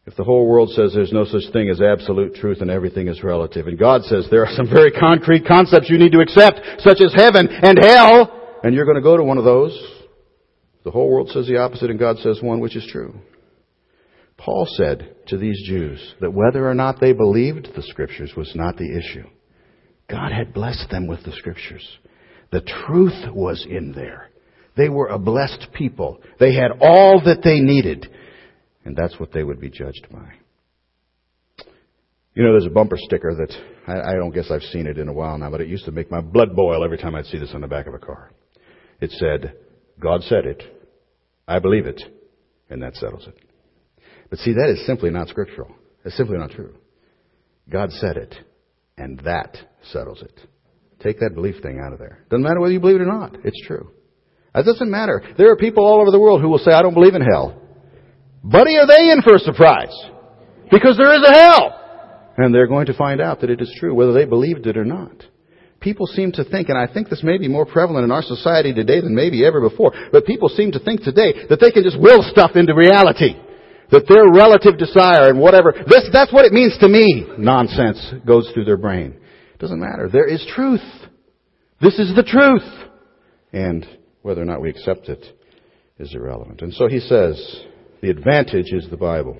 If 0.06 0.16
the 0.16 0.24
whole 0.24 0.48
world 0.48 0.70
says 0.70 0.92
there's 0.94 1.12
no 1.12 1.24
such 1.24 1.52
thing 1.52 1.68
as 1.68 1.80
absolute 1.80 2.34
truth 2.34 2.62
and 2.62 2.70
everything 2.70 3.08
is 3.08 3.22
relative, 3.22 3.66
and 3.66 3.78
God 3.78 4.02
says 4.04 4.26
there 4.30 4.46
are 4.46 4.54
some 4.54 4.68
very 4.68 4.90
concrete 4.90 5.46
concepts 5.46 5.90
you 5.90 5.98
need 5.98 6.12
to 6.12 6.20
accept, 6.20 6.58
such 6.78 7.00
as 7.00 7.12
heaven 7.14 7.48
and 7.48 7.78
hell, 7.82 8.58
and 8.64 8.74
you're 8.74 8.86
going 8.86 8.96
to 8.96 9.02
go 9.02 9.16
to 9.16 9.22
one 9.22 9.38
of 9.38 9.44
those, 9.44 9.78
the 10.84 10.90
whole 10.90 11.10
world 11.10 11.28
says 11.28 11.46
the 11.46 11.58
opposite 11.58 11.90
and 11.90 11.98
God 11.98 12.18
says 12.18 12.40
one 12.42 12.60
which 12.60 12.76
is 12.76 12.88
true. 12.90 13.14
Paul 14.44 14.66
said 14.76 15.16
to 15.28 15.36
these 15.36 15.60
Jews 15.66 16.14
that 16.20 16.32
whether 16.32 16.68
or 16.68 16.74
not 16.74 16.98
they 16.98 17.12
believed 17.12 17.68
the 17.74 17.82
scriptures 17.82 18.32
was 18.36 18.50
not 18.54 18.76
the 18.76 18.96
issue. 18.96 19.26
God 20.08 20.32
had 20.32 20.54
blessed 20.54 20.88
them 20.90 21.06
with 21.06 21.22
the 21.24 21.32
scriptures. 21.32 21.86
The 22.50 22.62
truth 22.62 23.32
was 23.32 23.66
in 23.68 23.92
there. 23.92 24.30
They 24.76 24.88
were 24.88 25.08
a 25.08 25.18
blessed 25.18 25.68
people. 25.74 26.20
They 26.38 26.54
had 26.54 26.72
all 26.80 27.20
that 27.24 27.42
they 27.44 27.60
needed. 27.60 28.08
And 28.84 28.96
that's 28.96 29.20
what 29.20 29.30
they 29.32 29.44
would 29.44 29.60
be 29.60 29.68
judged 29.68 30.06
by. 30.10 30.32
You 32.34 32.44
know, 32.44 32.52
there's 32.52 32.66
a 32.66 32.70
bumper 32.70 32.96
sticker 32.96 33.34
that 33.34 33.52
I, 33.86 34.12
I, 34.12 34.14
don't 34.14 34.32
guess 34.32 34.50
I've 34.50 34.62
seen 34.62 34.86
it 34.86 34.96
in 34.96 35.08
a 35.08 35.12
while 35.12 35.36
now, 35.36 35.50
but 35.50 35.60
it 35.60 35.68
used 35.68 35.84
to 35.84 35.92
make 35.92 36.10
my 36.10 36.20
blood 36.20 36.56
boil 36.56 36.82
every 36.82 36.96
time 36.96 37.14
I'd 37.14 37.26
see 37.26 37.38
this 37.38 37.52
on 37.54 37.60
the 37.60 37.66
back 37.66 37.86
of 37.86 37.94
a 37.94 37.98
car. 37.98 38.32
It 39.00 39.10
said, 39.10 39.54
God 39.98 40.22
said 40.22 40.46
it, 40.46 40.62
I 41.46 41.58
believe 41.58 41.86
it, 41.86 42.00
and 42.70 42.82
that 42.82 42.94
settles 42.96 43.26
it. 43.26 43.49
But 44.30 44.38
see, 44.38 44.52
that 44.52 44.70
is 44.70 44.86
simply 44.86 45.10
not 45.10 45.28
scriptural. 45.28 45.74
It's 46.04 46.16
simply 46.16 46.38
not 46.38 46.52
true. 46.52 46.74
God 47.68 47.90
said 47.92 48.16
it, 48.16 48.34
and 48.96 49.18
that 49.20 49.56
settles 49.92 50.22
it. 50.22 50.40
Take 51.02 51.20
that 51.20 51.34
belief 51.34 51.62
thing 51.62 51.80
out 51.84 51.92
of 51.92 51.98
there. 51.98 52.24
Doesn't 52.30 52.42
matter 52.42 52.60
whether 52.60 52.72
you 52.72 52.80
believe 52.80 52.96
it 52.96 53.02
or 53.02 53.06
not. 53.06 53.36
It's 53.44 53.66
true. 53.66 53.90
It 54.54 54.64
doesn't 54.64 54.90
matter. 54.90 55.22
There 55.38 55.50
are 55.50 55.56
people 55.56 55.84
all 55.84 56.00
over 56.00 56.10
the 56.10 56.20
world 56.20 56.40
who 56.40 56.48
will 56.48 56.58
say, 56.58 56.72
I 56.72 56.82
don't 56.82 56.94
believe 56.94 57.14
in 57.14 57.22
hell. 57.22 57.60
Buddy, 58.42 58.76
are 58.76 58.86
they 58.86 59.10
in 59.10 59.22
for 59.22 59.34
a 59.34 59.38
surprise? 59.38 59.94
Because 60.70 60.96
there 60.96 61.14
is 61.14 61.26
a 61.26 61.32
hell. 61.32 61.76
And 62.36 62.54
they're 62.54 62.66
going 62.66 62.86
to 62.86 62.94
find 62.94 63.20
out 63.20 63.40
that 63.40 63.50
it 63.50 63.60
is 63.60 63.74
true, 63.78 63.94
whether 63.94 64.12
they 64.12 64.24
believed 64.24 64.66
it 64.66 64.76
or 64.76 64.84
not. 64.84 65.24
People 65.80 66.06
seem 66.06 66.32
to 66.32 66.44
think, 66.44 66.68
and 66.68 66.78
I 66.78 66.92
think 66.92 67.08
this 67.08 67.22
may 67.22 67.38
be 67.38 67.48
more 67.48 67.64
prevalent 67.64 68.04
in 68.04 68.10
our 68.10 68.22
society 68.22 68.74
today 68.74 69.00
than 69.00 69.14
maybe 69.14 69.44
ever 69.46 69.60
before, 69.60 69.92
but 70.12 70.26
people 70.26 70.48
seem 70.48 70.72
to 70.72 70.78
think 70.78 71.02
today 71.02 71.46
that 71.48 71.58
they 71.60 71.70
can 71.70 71.82
just 71.82 71.98
will 71.98 72.22
stuff 72.22 72.52
into 72.54 72.74
reality. 72.74 73.34
That 73.90 74.06
their 74.08 74.30
relative 74.32 74.78
desire 74.78 75.28
and 75.28 75.40
whatever, 75.40 75.72
this, 75.72 76.08
that's 76.12 76.32
what 76.32 76.44
it 76.44 76.52
means 76.52 76.76
to 76.78 76.88
me, 76.88 77.26
nonsense 77.38 78.14
goes 78.26 78.50
through 78.52 78.64
their 78.64 78.76
brain. 78.76 79.18
It 79.54 79.58
doesn't 79.58 79.80
matter. 79.80 80.08
There 80.08 80.28
is 80.28 80.46
truth. 80.54 80.80
This 81.80 81.98
is 81.98 82.14
the 82.14 82.22
truth. 82.22 82.88
And 83.52 83.86
whether 84.22 84.40
or 84.40 84.44
not 84.44 84.60
we 84.60 84.70
accept 84.70 85.08
it 85.08 85.24
is 85.98 86.14
irrelevant. 86.14 86.62
And 86.62 86.72
so 86.72 86.86
he 86.86 87.00
says, 87.00 87.64
the 88.00 88.10
advantage 88.10 88.72
is 88.72 88.88
the 88.90 88.96
Bible. 88.96 89.38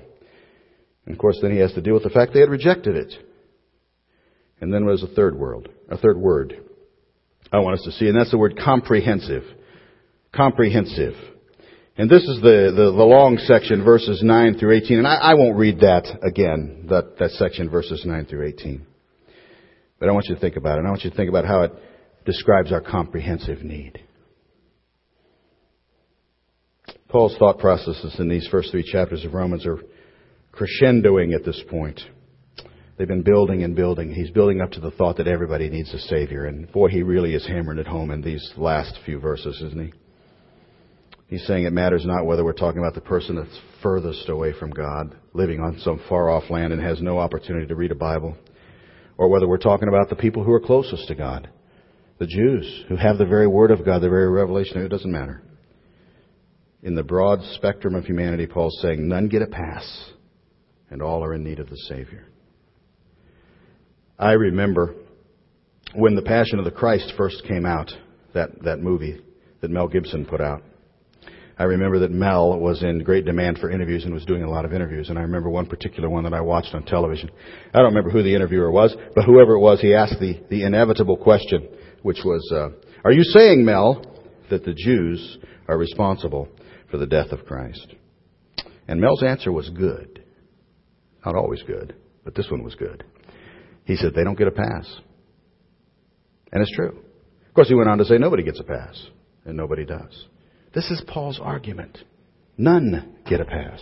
And 1.05 1.15
of 1.15 1.19
course, 1.19 1.39
then 1.41 1.51
he 1.51 1.59
has 1.59 1.73
to 1.73 1.81
deal 1.81 1.93
with 1.93 2.03
the 2.03 2.09
fact 2.09 2.33
they 2.33 2.41
had 2.41 2.49
rejected 2.49 2.95
it. 2.95 3.13
And 4.59 4.71
then 4.73 4.85
there's 4.85 5.03
a 5.03 5.07
third 5.07 5.35
word, 5.35 5.69
a 5.89 5.97
third 5.97 6.17
word 6.17 6.55
I 7.51 7.59
want 7.59 7.79
us 7.79 7.85
to 7.85 7.91
see, 7.91 8.07
and 8.07 8.17
that's 8.17 8.31
the 8.31 8.37
word 8.37 8.57
comprehensive. 8.57 9.43
Comprehensive. 10.33 11.13
And 12.01 12.09
this 12.09 12.23
is 12.23 12.41
the, 12.41 12.73
the, 12.75 12.85
the 12.97 13.03
long 13.03 13.37
section, 13.37 13.83
verses 13.83 14.23
9 14.23 14.57
through 14.57 14.75
18. 14.75 14.97
And 14.97 15.07
I, 15.07 15.17
I 15.17 15.33
won't 15.35 15.55
read 15.55 15.81
that 15.81 16.07
again, 16.23 16.87
that, 16.89 17.19
that 17.19 17.29
section, 17.33 17.69
verses 17.69 18.01
9 18.03 18.25
through 18.25 18.47
18. 18.47 18.87
But 19.99 20.09
I 20.09 20.11
want 20.11 20.25
you 20.27 20.33
to 20.33 20.41
think 20.41 20.55
about 20.55 20.77
it. 20.77 20.79
And 20.79 20.87
I 20.87 20.89
want 20.89 21.03
you 21.03 21.11
to 21.11 21.15
think 21.15 21.29
about 21.29 21.45
how 21.45 21.61
it 21.61 21.73
describes 22.25 22.71
our 22.71 22.81
comprehensive 22.81 23.61
need. 23.61 23.99
Paul's 27.07 27.37
thought 27.37 27.59
processes 27.59 28.15
in 28.17 28.27
these 28.27 28.47
first 28.47 28.71
three 28.71 28.91
chapters 28.91 29.23
of 29.23 29.35
Romans 29.35 29.67
are 29.67 29.77
crescendoing 30.51 31.35
at 31.35 31.45
this 31.45 31.61
point. 31.69 32.01
They've 32.97 33.07
been 33.07 33.21
building 33.21 33.61
and 33.61 33.75
building. 33.75 34.11
He's 34.11 34.31
building 34.31 34.59
up 34.59 34.71
to 34.71 34.79
the 34.79 34.89
thought 34.89 35.17
that 35.17 35.27
everybody 35.27 35.69
needs 35.69 35.93
a 35.93 35.99
Savior. 35.99 36.45
And 36.45 36.71
boy, 36.71 36.87
he 36.87 37.03
really 37.03 37.35
is 37.35 37.45
hammering 37.45 37.77
it 37.77 37.85
home 37.85 38.09
in 38.09 38.23
these 38.23 38.53
last 38.57 38.97
few 39.05 39.19
verses, 39.19 39.61
isn't 39.67 39.85
he? 39.85 40.00
He's 41.31 41.47
saying 41.47 41.65
it 41.65 41.73
matters 41.73 42.05
not 42.05 42.27
whether 42.27 42.43
we're 42.43 42.53
talking 42.53 42.77
about 42.77 42.93
the 42.93 43.01
person 43.01 43.35
that's 43.35 43.59
furthest 43.81 44.29
away 44.29 44.53
from 44.53 44.69
God, 44.69 45.15
living 45.33 45.59
on 45.59 45.79
some 45.79 45.99
far 46.07 46.29
off 46.29 46.51
land 46.51 46.73
and 46.73 46.81
has 46.81 47.01
no 47.01 47.17
opportunity 47.17 47.65
to 47.65 47.75
read 47.75 47.91
a 47.91 47.95
Bible, 47.95 48.37
or 49.17 49.29
whether 49.29 49.47
we're 49.47 49.57
talking 49.57 49.87
about 49.87 50.09
the 50.09 50.15
people 50.15 50.43
who 50.43 50.51
are 50.51 50.59
closest 50.59 51.07
to 51.07 51.15
God, 51.15 51.49
the 52.19 52.27
Jews 52.27 52.85
who 52.87 52.95
have 52.97 53.17
the 53.17 53.25
very 53.25 53.47
Word 53.47 53.71
of 53.71 53.83
God, 53.83 54.03
the 54.03 54.09
very 54.09 54.29
revelation. 54.29 54.83
It 54.83 54.89
doesn't 54.89 55.11
matter 55.11 55.41
in 56.83 56.95
the 56.95 57.03
broad 57.03 57.41
spectrum 57.53 57.95
of 57.95 58.05
humanity, 58.05 58.47
Paul's 58.47 58.79
saying 58.81 59.07
none 59.07 59.27
get 59.27 59.41
a 59.41 59.47
pass, 59.47 60.11
and 60.89 61.01
all 61.01 61.23
are 61.23 61.33
in 61.33 61.43
need 61.43 61.59
of 61.59 61.69
the 61.69 61.77
Savior. 61.77 62.27
I 64.17 64.33
remember 64.33 64.95
when 65.93 66.15
The 66.15 66.21
Passion 66.21 66.59
of 66.59 66.65
the 66.65 66.71
Christ 66.71 67.13
first 67.17 67.43
came 67.47 67.65
out, 67.65 67.91
that, 68.33 68.49
that 68.63 68.79
movie 68.79 69.21
that 69.61 69.69
Mel 69.69 69.87
Gibson 69.87 70.25
put 70.25 70.41
out. 70.41 70.63
I 71.61 71.65
remember 71.65 71.99
that 71.99 72.09
Mel 72.09 72.57
was 72.59 72.81
in 72.81 73.03
great 73.03 73.23
demand 73.23 73.59
for 73.59 73.69
interviews 73.69 74.03
and 74.03 74.15
was 74.15 74.25
doing 74.25 74.41
a 74.41 74.49
lot 74.49 74.65
of 74.65 74.73
interviews. 74.73 75.09
And 75.09 75.19
I 75.19 75.21
remember 75.21 75.47
one 75.47 75.67
particular 75.67 76.09
one 76.09 76.23
that 76.23 76.33
I 76.33 76.41
watched 76.41 76.73
on 76.73 76.83
television. 76.83 77.29
I 77.71 77.77
don't 77.77 77.93
remember 77.93 78.09
who 78.09 78.23
the 78.23 78.33
interviewer 78.33 78.71
was, 78.71 78.95
but 79.13 79.25
whoever 79.25 79.53
it 79.53 79.59
was, 79.59 79.79
he 79.79 79.93
asked 79.93 80.19
the, 80.19 80.41
the 80.49 80.63
inevitable 80.63 81.17
question, 81.17 81.67
which 82.01 82.17
was, 82.25 82.51
uh, 82.51 82.69
Are 83.05 83.11
you 83.11 83.21
saying, 83.21 83.63
Mel, 83.63 84.03
that 84.49 84.65
the 84.65 84.73
Jews 84.73 85.37
are 85.67 85.77
responsible 85.77 86.49
for 86.89 86.97
the 86.97 87.05
death 87.05 87.31
of 87.31 87.45
Christ. 87.45 87.93
And 88.87 88.99
Mel's 88.99 89.21
answer 89.21 89.51
was 89.51 89.69
good. 89.69 90.23
Not 91.23 91.35
always 91.35 91.61
good, 91.61 91.95
but 92.25 92.33
this 92.33 92.49
one 92.49 92.63
was 92.63 92.73
good. 92.73 93.03
He 93.85 93.97
said, 93.97 94.15
they 94.15 94.23
don't 94.23 94.37
get 94.37 94.47
a 94.47 94.51
pass. 94.51 94.99
And 96.51 96.63
it's 96.63 96.75
true. 96.75 97.03
Of 97.47 97.53
course, 97.53 97.67
he 97.67 97.75
went 97.75 97.87
on 97.87 97.99
to 97.99 98.05
say 98.05 98.17
nobody 98.17 98.41
gets 98.41 98.59
a 98.59 98.63
pass, 98.63 98.99
and 99.45 99.55
nobody 99.55 99.85
does. 99.85 100.25
This 100.73 100.89
is 100.89 101.01
Paul's 101.05 101.39
argument. 101.41 101.97
None 102.57 103.15
get 103.27 103.41
a 103.41 103.45
pass. 103.45 103.81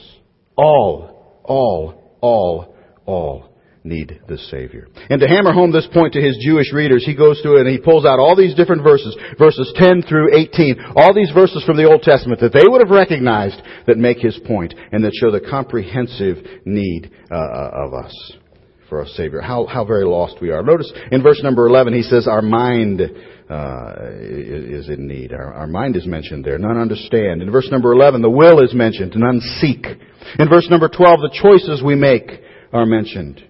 All, 0.56 1.42
all, 1.44 2.18
all, 2.22 2.76
all 3.06 3.50
need 3.84 4.20
the 4.28 4.38
Savior. 4.38 4.88
And 5.10 5.22
to 5.22 5.28
hammer 5.28 5.54
home 5.54 5.72
this 5.72 5.88
point 5.94 6.14
to 6.14 6.22
his 6.22 6.38
Jewish 6.44 6.74
readers, 6.74 7.06
he 7.06 7.16
goes 7.16 7.40
through 7.42 7.58
it 7.58 7.68
and 7.68 7.70
he 7.70 7.78
pulls 7.78 8.06
out 8.06 8.20
all 8.20 8.36
these 8.36 8.56
different 8.56 8.84
verses, 8.84 9.16
verses 9.38 9.72
10 9.76 10.04
through 10.04 10.36
18, 10.36 10.94
all 10.96 11.14
these 11.14 11.32
verses 11.32 11.64
from 11.64 11.78
the 11.78 11.90
Old 11.90 12.02
Testament 12.02 12.42
that 12.42 12.54
they 12.54 12.68
would 12.68 12.82
have 12.82 12.90
recognized 12.90 13.62
that 13.88 13.98
make 13.98 14.18
his 14.18 14.38
point 14.46 14.74
and 14.92 15.04
that 15.04 15.14
show 15.14 15.32
the 15.32 15.40
comprehensive 15.40 16.38
need 16.66 17.12
uh, 17.32 17.86
of 17.86 17.94
us 17.94 18.34
for 18.90 19.02
a 19.02 19.08
Savior. 19.08 19.40
How, 19.42 19.66
how 19.66 19.86
very 19.86 20.06
lost 20.06 20.42
we 20.42 20.50
are. 20.50 20.64
Notice 20.64 20.92
in 21.12 21.22
verse 21.22 21.42
number 21.44 21.68
11, 21.68 21.94
he 21.94 22.02
says, 22.02 22.28
our 22.28 22.42
mind 22.42 23.02
uh, 23.02 23.94
is 24.12 24.90
in 24.90 25.08
need. 25.08 25.32
Our, 25.32 25.54
our 25.54 25.68
mind 25.68 25.96
is 25.96 26.06
mentioned 26.06 26.44
there. 26.44 26.58
None 26.58 26.78
understand. 26.78 27.42
In 27.42 27.52
verse 27.52 27.70
number 27.72 27.92
11, 27.94 28.22
the 28.22 28.30
will 28.30 28.64
is 28.64 28.74
mentioned. 28.74 29.14
None 29.16 29.40
seek. 29.60 29.86
In 30.38 30.50
verse 30.50 30.68
number 30.70 30.90
12, 30.90 31.20
the 31.22 31.40
choices 31.42 31.84
we 31.84 31.96
make 31.96 32.42
are 32.74 32.86
mentioned 32.86 33.44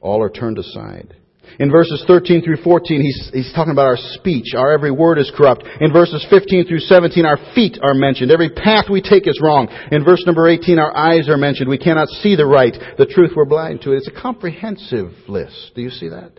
all 0.00 0.22
are 0.22 0.30
turned 0.30 0.58
aside. 0.58 1.16
In 1.58 1.70
verses 1.70 2.04
13 2.06 2.42
through 2.42 2.58
14, 2.62 3.00
he's, 3.00 3.30
he's 3.32 3.52
talking 3.54 3.72
about 3.72 3.86
our 3.86 3.96
speech. 3.96 4.54
Our 4.54 4.72
every 4.72 4.90
word 4.90 5.18
is 5.18 5.32
corrupt. 5.34 5.64
In 5.80 5.92
verses 5.92 6.24
15 6.28 6.66
through 6.66 6.80
17, 6.80 7.24
our 7.24 7.38
feet 7.54 7.78
are 7.82 7.94
mentioned. 7.94 8.30
Every 8.30 8.50
path 8.50 8.86
we 8.90 9.00
take 9.00 9.26
is 9.26 9.40
wrong. 9.42 9.68
In 9.90 10.04
verse 10.04 10.22
number 10.26 10.48
18, 10.48 10.78
our 10.78 10.94
eyes 10.94 11.28
are 11.28 11.38
mentioned. 11.38 11.68
We 11.68 11.78
cannot 11.78 12.08
see 12.08 12.36
the 12.36 12.46
right. 12.46 12.74
The 12.98 13.06
truth, 13.06 13.32
we're 13.34 13.46
blind 13.46 13.82
to 13.82 13.92
it. 13.92 13.98
It's 13.98 14.08
a 14.08 14.20
comprehensive 14.20 15.12
list. 15.28 15.72
Do 15.74 15.82
you 15.82 15.90
see 15.90 16.08
that? 16.08 16.32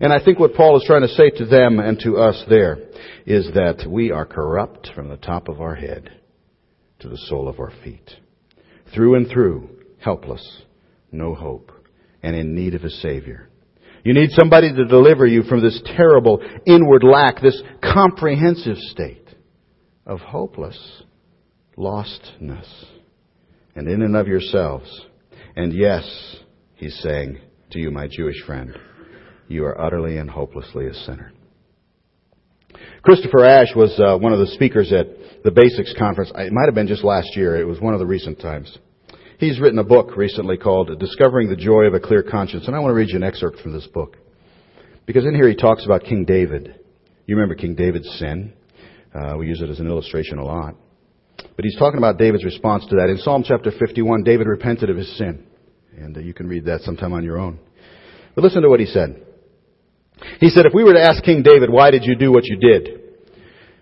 And 0.00 0.12
I 0.12 0.22
think 0.22 0.38
what 0.38 0.54
Paul 0.54 0.76
is 0.76 0.84
trying 0.86 1.02
to 1.02 1.08
say 1.08 1.30
to 1.30 1.46
them 1.46 1.78
and 1.78 1.98
to 2.00 2.18
us 2.18 2.44
there 2.48 2.78
is 3.26 3.50
that 3.54 3.86
we 3.88 4.10
are 4.10 4.26
corrupt 4.26 4.90
from 4.94 5.08
the 5.08 5.16
top 5.16 5.48
of 5.48 5.60
our 5.60 5.74
head 5.74 6.10
to 7.00 7.08
the 7.08 7.16
sole 7.16 7.48
of 7.48 7.60
our 7.60 7.72
feet. 7.84 8.10
Through 8.94 9.16
and 9.16 9.28
through, 9.28 9.70
helpless, 9.98 10.62
no 11.12 11.34
hope 11.34 11.72
and 12.22 12.34
in 12.34 12.54
need 12.54 12.74
of 12.74 12.84
a 12.84 12.90
Savior. 12.90 13.47
You 14.08 14.14
need 14.14 14.30
somebody 14.30 14.72
to 14.72 14.86
deliver 14.86 15.26
you 15.26 15.42
from 15.42 15.60
this 15.60 15.78
terrible 15.84 16.40
inward 16.64 17.04
lack, 17.04 17.42
this 17.42 17.62
comprehensive 17.82 18.78
state 18.78 19.28
of 20.06 20.20
hopeless 20.20 21.02
lostness 21.76 22.66
and 23.76 23.86
in 23.86 24.00
and 24.00 24.16
of 24.16 24.26
yourselves. 24.26 24.88
And 25.56 25.74
yes, 25.74 26.06
he's 26.76 26.98
saying 27.02 27.38
to 27.72 27.78
you, 27.78 27.90
my 27.90 28.08
Jewish 28.10 28.42
friend, 28.46 28.74
you 29.46 29.66
are 29.66 29.78
utterly 29.78 30.16
and 30.16 30.30
hopelessly 30.30 30.86
a 30.86 30.94
sinner. 30.94 31.34
Christopher 33.02 33.44
Ash 33.44 33.76
was 33.76 33.94
uh, 34.00 34.16
one 34.16 34.32
of 34.32 34.38
the 34.38 34.54
speakers 34.54 34.90
at 34.90 35.44
the 35.44 35.50
Basics 35.50 35.92
Conference. 35.98 36.32
It 36.34 36.54
might 36.54 36.64
have 36.64 36.74
been 36.74 36.88
just 36.88 37.04
last 37.04 37.36
year. 37.36 37.60
It 37.60 37.66
was 37.66 37.78
one 37.78 37.92
of 37.92 38.00
the 38.00 38.06
recent 38.06 38.40
times. 38.40 38.74
He's 39.38 39.60
written 39.60 39.78
a 39.78 39.84
book 39.84 40.16
recently 40.16 40.56
called 40.56 40.98
Discovering 40.98 41.48
the 41.48 41.54
Joy 41.54 41.84
of 41.84 41.94
a 41.94 42.00
Clear 42.00 42.24
Conscience, 42.24 42.66
and 42.66 42.74
I 42.74 42.80
want 42.80 42.90
to 42.90 42.96
read 42.96 43.10
you 43.10 43.16
an 43.16 43.22
excerpt 43.22 43.60
from 43.60 43.72
this 43.72 43.86
book. 43.86 44.16
Because 45.06 45.24
in 45.24 45.34
here 45.34 45.48
he 45.48 45.54
talks 45.54 45.84
about 45.84 46.02
King 46.02 46.24
David. 46.24 46.74
You 47.24 47.36
remember 47.36 47.54
King 47.54 47.76
David's 47.76 48.10
sin. 48.18 48.52
Uh, 49.14 49.36
we 49.38 49.46
use 49.46 49.62
it 49.62 49.70
as 49.70 49.78
an 49.78 49.86
illustration 49.86 50.38
a 50.38 50.44
lot. 50.44 50.74
But 51.36 51.64
he's 51.64 51.78
talking 51.78 51.98
about 51.98 52.18
David's 52.18 52.44
response 52.44 52.84
to 52.86 52.96
that. 52.96 53.10
In 53.10 53.18
Psalm 53.18 53.44
chapter 53.46 53.70
51, 53.70 54.24
David 54.24 54.48
repented 54.48 54.90
of 54.90 54.96
his 54.96 55.16
sin. 55.16 55.46
And 55.96 56.16
uh, 56.16 56.20
you 56.20 56.34
can 56.34 56.48
read 56.48 56.64
that 56.64 56.80
sometime 56.80 57.12
on 57.12 57.22
your 57.22 57.38
own. 57.38 57.60
But 58.34 58.42
listen 58.42 58.62
to 58.62 58.68
what 58.68 58.80
he 58.80 58.86
said. 58.86 59.24
He 60.40 60.48
said, 60.48 60.66
if 60.66 60.74
we 60.74 60.82
were 60.82 60.94
to 60.94 61.02
ask 61.02 61.22
King 61.22 61.44
David, 61.44 61.70
why 61.70 61.92
did 61.92 62.02
you 62.02 62.16
do 62.16 62.32
what 62.32 62.44
you 62.44 62.56
did? 62.56 63.02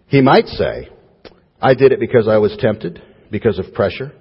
He 0.09 0.21
might 0.21 0.49
say, 0.49 0.91
I 1.63 1.73
did 1.73 1.93
it 1.93 1.99
because 2.01 2.29
I 2.29 2.37
was 2.37 2.55
tempted, 2.61 3.03
because 3.31 3.59
of 3.59 3.73
pressure. 3.73 4.13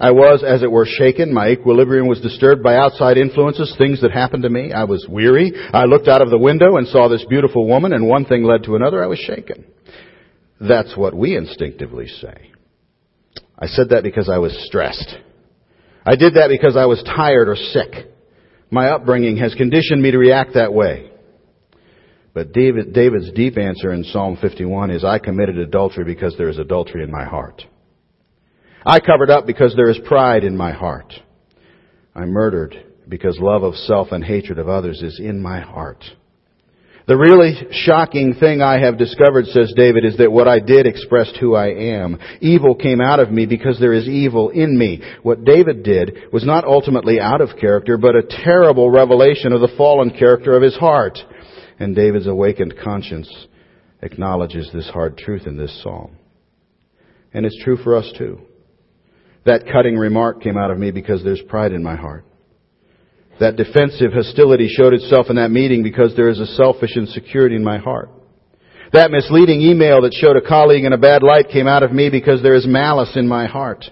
I 0.00 0.12
was, 0.12 0.44
as 0.46 0.62
it 0.62 0.70
were, 0.70 0.86
shaken. 0.86 1.34
My 1.34 1.48
equilibrium 1.48 2.06
was 2.06 2.20
disturbed 2.20 2.62
by 2.62 2.76
outside 2.76 3.18
influences, 3.18 3.74
things 3.76 4.00
that 4.02 4.12
happened 4.12 4.44
to 4.44 4.48
me. 4.48 4.72
I 4.72 4.84
was 4.84 5.06
weary. 5.08 5.52
I 5.72 5.84
looked 5.84 6.06
out 6.06 6.22
of 6.22 6.30
the 6.30 6.38
window 6.38 6.76
and 6.76 6.86
saw 6.86 7.08
this 7.08 7.24
beautiful 7.28 7.66
woman, 7.66 7.92
and 7.92 8.06
one 8.06 8.24
thing 8.24 8.44
led 8.44 8.62
to 8.64 8.76
another. 8.76 9.02
I 9.02 9.08
was 9.08 9.18
shaken. 9.18 9.64
That's 10.60 10.96
what 10.96 11.14
we 11.14 11.36
instinctively 11.36 12.06
say. 12.06 12.52
I 13.58 13.66
said 13.66 13.88
that 13.88 14.04
because 14.04 14.28
I 14.28 14.38
was 14.38 14.56
stressed. 14.66 15.16
I 16.06 16.14
did 16.14 16.34
that 16.34 16.48
because 16.48 16.76
I 16.76 16.86
was 16.86 17.02
tired 17.02 17.48
or 17.48 17.56
sick. 17.56 18.12
My 18.70 18.90
upbringing 18.90 19.38
has 19.38 19.54
conditioned 19.54 20.00
me 20.00 20.12
to 20.12 20.18
react 20.18 20.54
that 20.54 20.72
way. 20.72 21.10
But 22.34 22.52
David, 22.52 22.92
David's 22.92 23.32
deep 23.32 23.58
answer 23.58 23.92
in 23.92 24.04
Psalm 24.04 24.38
51 24.40 24.92
is, 24.92 25.04
I 25.04 25.18
committed 25.18 25.58
adultery 25.58 26.04
because 26.04 26.36
there 26.36 26.48
is 26.48 26.58
adultery 26.58 27.02
in 27.02 27.10
my 27.10 27.24
heart. 27.24 27.64
I 28.84 29.00
covered 29.00 29.30
up 29.30 29.46
because 29.46 29.74
there 29.74 29.90
is 29.90 29.98
pride 30.06 30.44
in 30.44 30.56
my 30.56 30.72
heart. 30.72 31.12
I 32.14 32.24
murdered 32.24 32.74
because 33.08 33.38
love 33.40 33.62
of 33.62 33.74
self 33.74 34.12
and 34.12 34.24
hatred 34.24 34.58
of 34.58 34.68
others 34.68 35.02
is 35.02 35.18
in 35.18 35.40
my 35.40 35.60
heart. 35.60 36.04
The 37.08 37.16
really 37.16 37.54
shocking 37.72 38.34
thing 38.34 38.60
I 38.60 38.80
have 38.80 38.98
discovered, 38.98 39.46
says 39.46 39.72
David, 39.74 40.04
is 40.04 40.18
that 40.18 40.30
what 40.30 40.46
I 40.46 40.58
did 40.58 40.86
expressed 40.86 41.38
who 41.38 41.54
I 41.54 41.68
am. 41.68 42.18
Evil 42.42 42.74
came 42.74 43.00
out 43.00 43.18
of 43.18 43.30
me 43.30 43.46
because 43.46 43.80
there 43.80 43.94
is 43.94 44.06
evil 44.06 44.50
in 44.50 44.76
me. 44.76 45.00
What 45.22 45.42
David 45.42 45.84
did 45.84 46.30
was 46.34 46.44
not 46.44 46.64
ultimately 46.64 47.18
out 47.18 47.40
of 47.40 47.56
character, 47.58 47.96
but 47.96 48.14
a 48.14 48.42
terrible 48.44 48.90
revelation 48.90 49.54
of 49.54 49.62
the 49.62 49.74
fallen 49.78 50.10
character 50.10 50.54
of 50.54 50.62
his 50.62 50.76
heart. 50.76 51.18
And 51.78 51.96
David's 51.96 52.26
awakened 52.26 52.74
conscience 52.84 53.46
acknowledges 54.02 54.70
this 54.74 54.90
hard 54.90 55.16
truth 55.16 55.46
in 55.46 55.56
this 55.56 55.82
psalm. 55.82 56.18
And 57.32 57.46
it's 57.46 57.64
true 57.64 57.78
for 57.78 57.96
us 57.96 58.12
too. 58.18 58.42
That 59.48 59.64
cutting 59.72 59.96
remark 59.96 60.42
came 60.42 60.58
out 60.58 60.70
of 60.70 60.78
me 60.78 60.90
because 60.90 61.24
there's 61.24 61.40
pride 61.48 61.72
in 61.72 61.82
my 61.82 61.96
heart. 61.96 62.26
That 63.40 63.56
defensive 63.56 64.12
hostility 64.12 64.68
showed 64.68 64.92
itself 64.92 65.30
in 65.30 65.36
that 65.36 65.50
meeting 65.50 65.82
because 65.82 66.14
there 66.14 66.28
is 66.28 66.38
a 66.38 66.44
selfish 66.48 66.94
insecurity 66.98 67.56
in 67.56 67.64
my 67.64 67.78
heart. 67.78 68.10
That 68.92 69.10
misleading 69.10 69.62
email 69.62 70.02
that 70.02 70.12
showed 70.12 70.36
a 70.36 70.46
colleague 70.46 70.84
in 70.84 70.92
a 70.92 70.98
bad 70.98 71.22
light 71.22 71.48
came 71.48 71.66
out 71.66 71.82
of 71.82 71.92
me 71.92 72.10
because 72.10 72.42
there 72.42 72.56
is 72.56 72.66
malice 72.66 73.16
in 73.16 73.26
my 73.26 73.46
heart. 73.46 73.86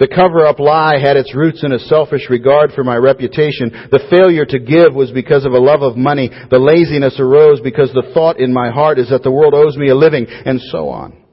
The 0.00 0.08
cover-up 0.08 0.58
lie 0.58 0.98
had 0.98 1.16
its 1.16 1.32
roots 1.32 1.62
in 1.62 1.70
a 1.70 1.78
selfish 1.78 2.28
regard 2.28 2.72
for 2.72 2.82
my 2.82 2.96
reputation. 2.96 3.70
The 3.92 4.02
failure 4.10 4.46
to 4.46 4.58
give 4.58 4.96
was 4.96 5.12
because 5.12 5.46
of 5.46 5.52
a 5.52 5.60
love 5.60 5.82
of 5.82 5.96
money. 5.96 6.28
The 6.50 6.58
laziness 6.58 7.20
arose 7.20 7.60
because 7.60 7.92
the 7.92 8.10
thought 8.14 8.40
in 8.40 8.52
my 8.52 8.70
heart 8.70 8.98
is 8.98 9.10
that 9.10 9.22
the 9.22 9.30
world 9.30 9.54
owes 9.54 9.76
me 9.76 9.90
a 9.90 9.94
living, 9.94 10.26
and 10.26 10.60
so 10.72 10.88
on. 10.88 11.27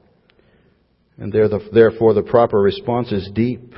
And 1.18 1.32
therefore 1.32 2.14
the 2.14 2.22
proper 2.22 2.60
response 2.60 3.10
is 3.12 3.30
deep. 3.34 3.74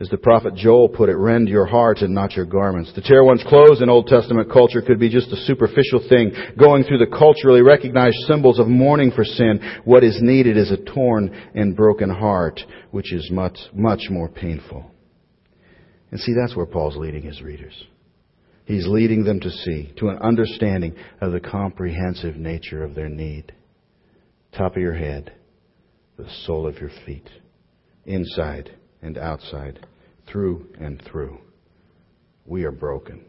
As 0.00 0.08
the 0.08 0.16
prophet 0.16 0.56
Joel 0.56 0.88
put 0.88 1.10
it, 1.10 1.16
rend 1.16 1.48
your 1.48 1.66
heart 1.66 1.98
and 1.98 2.12
not 2.12 2.32
your 2.32 2.46
garments. 2.46 2.92
To 2.94 3.02
tear 3.02 3.22
one's 3.22 3.44
clothes 3.44 3.82
in 3.82 3.88
Old 3.88 4.08
Testament 4.08 4.50
culture 4.50 4.82
could 4.82 4.98
be 4.98 5.08
just 5.08 5.30
a 5.30 5.36
superficial 5.36 6.04
thing, 6.08 6.32
going 6.58 6.82
through 6.82 6.98
the 6.98 7.16
culturally 7.16 7.62
recognized 7.62 8.16
symbols 8.26 8.58
of 8.58 8.66
mourning 8.66 9.12
for 9.12 9.24
sin. 9.24 9.60
What 9.84 10.02
is 10.02 10.18
needed 10.20 10.56
is 10.56 10.72
a 10.72 10.84
torn 10.92 11.30
and 11.54 11.76
broken 11.76 12.10
heart, 12.10 12.60
which 12.90 13.12
is 13.12 13.30
much, 13.30 13.56
much 13.72 14.10
more 14.10 14.28
painful. 14.28 14.90
And 16.10 16.18
see, 16.18 16.32
that's 16.34 16.56
where 16.56 16.66
Paul's 16.66 16.96
leading 16.96 17.22
his 17.22 17.40
readers. 17.40 17.74
He's 18.64 18.88
leading 18.88 19.22
them 19.22 19.38
to 19.38 19.50
see, 19.50 19.92
to 19.98 20.08
an 20.08 20.18
understanding 20.18 20.96
of 21.20 21.30
the 21.30 21.40
comprehensive 21.40 22.34
nature 22.34 22.82
of 22.82 22.96
their 22.96 23.08
need. 23.08 23.52
Top 24.52 24.74
of 24.74 24.82
your 24.82 24.94
head 24.94 25.32
the 26.16 26.28
sole 26.44 26.66
of 26.66 26.78
your 26.78 26.90
feet, 27.06 27.28
inside 28.04 28.70
and 29.00 29.18
outside, 29.18 29.86
through 30.30 30.68
and 30.78 31.02
through. 31.10 31.38
We 32.46 32.64
are 32.64 32.72
broken. 32.72 33.24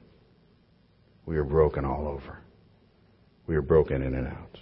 We 1.25 1.37
are 1.37 1.43
broken 1.43 1.85
all 1.85 2.07
over. 2.07 2.39
We 3.47 3.55
are 3.55 3.61
broken 3.61 4.01
in 4.01 4.13
and 4.13 4.27
out. 4.27 4.57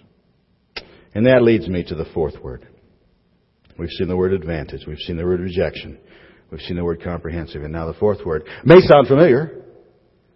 And 1.13 1.25
that 1.25 1.43
leads 1.43 1.67
me 1.67 1.84
to 1.84 1.95
the 1.95 2.05
fourth 2.13 2.41
word. 2.41 2.67
We've 3.77 3.89
seen 3.89 4.07
the 4.07 4.17
word 4.17 4.34
advantage. 4.34 4.86
We've 4.88 4.97
seen 4.99 5.17
the 5.17 5.25
word 5.25 5.39
rejection. 5.39 5.97
We've 6.51 6.62
seen 6.62 6.77
the 6.77 6.84
word 6.84 7.03
comprehensive. 7.03 7.63
And 7.63 7.73
now 7.73 7.88
the 7.88 7.97
fourth 7.97 8.25
word 8.25 8.43
may 8.63 8.79
sound 8.81 9.07
familiar 9.07 9.63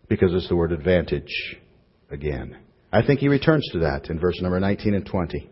because 0.07 0.33
it's 0.33 0.49
the 0.49 0.55
word 0.55 0.71
advantage 0.71 1.31
again. 2.09 2.57
I 2.91 3.05
think 3.05 3.19
he 3.19 3.27
returns 3.27 3.67
to 3.73 3.79
that 3.79 4.09
in 4.09 4.19
verse 4.19 4.39
number 4.41 4.59
19 4.59 4.93
and 4.93 5.05
20 5.05 5.49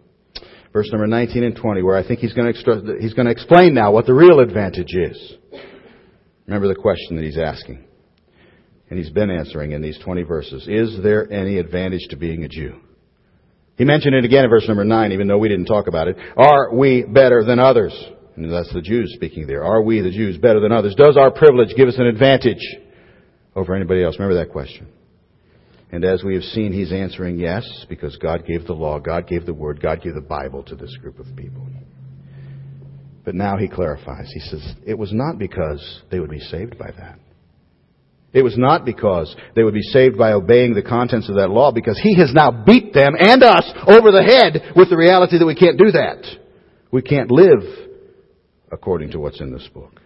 verse 0.74 0.90
number 0.92 1.08
19 1.08 1.44
and 1.44 1.56
20, 1.56 1.82
where 1.84 1.96
I 1.96 2.06
think 2.06 2.20
he's 2.20 2.34
going 2.34 2.52
to, 2.52 2.98
he's 3.00 3.14
going 3.14 3.28
to 3.28 3.32
explain 3.32 3.74
now 3.74 3.92
what 3.92 4.06
the 4.06 4.14
real 4.14 4.40
advantage 4.40 4.94
is. 4.94 5.34
Remember 6.48 6.68
the 6.68 6.76
question 6.76 7.16
that 7.16 7.24
he's 7.24 7.38
asking. 7.38 7.86
And 8.90 9.00
he's 9.00 9.12
been 9.12 9.32
answering 9.32 9.72
in 9.72 9.82
these 9.82 9.98
20 10.04 10.24
verses. 10.24 10.68
Is 10.68 11.02
there 11.02 11.32
any 11.32 11.58
advantage 11.58 12.08
to 12.10 12.18
being 12.18 12.44
a 12.44 12.50
Jew? 12.50 12.80
He 13.76 13.86
mentioned 13.86 14.14
it 14.14 14.26
again 14.26 14.44
in 14.44 14.50
verse 14.50 14.68
number 14.68 14.84
9, 14.84 15.12
even 15.14 15.28
though 15.28 15.38
we 15.38 15.50
didn't 15.50 15.66
talk 15.66 15.88
about 15.88 16.08
it. 16.08 16.18
Are 16.38 16.76
we 16.76 17.04
better 17.04 17.44
than 17.44 17.60
others? 17.60 17.94
And 18.36 18.52
that's 18.52 18.72
the 18.74 18.82
Jews 18.82 19.14
speaking 19.16 19.48
there. 19.48 19.64
Are 19.64 19.82
we, 19.82 20.02
the 20.02 20.12
Jews, 20.12 20.38
better 20.38 20.60
than 20.60 20.72
others? 20.72 20.96
Does 20.96 21.18
our 21.18 21.32
privilege 21.32 21.76
give 21.76 21.88
us 21.88 21.98
an 21.98 22.06
advantage 22.06 22.64
over 23.56 23.74
anybody 23.74 24.04
else? 24.04 24.18
Remember 24.20 24.44
that 24.44 24.52
question. 24.52 24.88
And 25.94 26.04
as 26.04 26.24
we 26.24 26.34
have 26.34 26.44
seen, 26.44 26.74
he's 26.74 26.92
answering 26.92 27.38
yes, 27.38 27.64
because 27.88 28.18
God 28.18 28.48
gave 28.48 28.66
the 28.66 28.74
law, 28.74 28.98
God 28.98 29.28
gave 29.28 29.46
the 29.46 29.54
word, 29.54 29.80
God 29.80 30.02
gave 30.02 30.16
the 30.16 30.22
Bible 30.22 30.64
to 30.64 30.76
this 30.76 30.98
group 30.98 31.20
of 31.20 31.28
people. 31.36 31.68
But 33.24 33.36
now 33.36 33.58
he 33.58 33.68
clarifies. 33.68 34.32
He 34.34 34.40
says, 34.40 34.74
it 34.88 34.98
was 34.98 35.14
not 35.14 35.38
because 35.38 36.02
they 36.10 36.20
would 36.20 36.32
be 36.32 36.40
saved 36.40 36.80
by 36.80 36.90
that. 36.98 37.20
It 38.34 38.42
was 38.42 38.58
not 38.58 38.86
because 38.86 39.36
they 39.56 39.62
would 39.62 39.76
be 39.76 39.84
saved 39.84 40.18
by 40.18 40.32
obeying 40.32 40.74
the 40.74 40.82
contents 40.82 41.30
of 41.30 41.36
that 41.36 41.52
law, 41.52 41.72
because 41.72 42.00
he 42.02 42.18
has 42.18 42.34
now 42.34 42.64
beat 42.66 42.92
them 42.96 43.14
and 43.16 43.44
us 43.44 43.72
over 43.86 44.12
the 44.12 44.24
head 44.24 44.74
with 44.76 44.90
the 44.90 44.98
reality 44.98 45.38
that 45.38 45.46
we 45.46 45.54
can't 45.54 45.78
do 45.78 45.92
that. 45.92 46.26
We 46.90 47.04
can't 47.04 47.30
live 47.30 47.62
according 48.72 49.12
to 49.12 49.20
what's 49.20 49.40
in 49.40 49.54
this 49.54 49.70
book. 49.72 50.02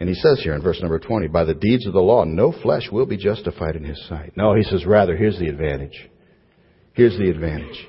And 0.00 0.08
he 0.08 0.14
says 0.14 0.40
here 0.42 0.54
in 0.54 0.62
verse 0.62 0.80
number 0.80 0.98
20, 0.98 1.28
by 1.28 1.44
the 1.44 1.54
deeds 1.54 1.86
of 1.86 1.92
the 1.92 2.00
law, 2.00 2.24
no 2.24 2.52
flesh 2.62 2.88
will 2.90 3.04
be 3.04 3.18
justified 3.18 3.76
in 3.76 3.84
his 3.84 4.02
sight. 4.08 4.32
No, 4.34 4.54
he 4.54 4.62
says, 4.62 4.86
rather, 4.86 5.14
here's 5.14 5.38
the 5.38 5.48
advantage. 5.48 6.10
Here's 6.94 7.18
the 7.18 7.28
advantage. 7.28 7.86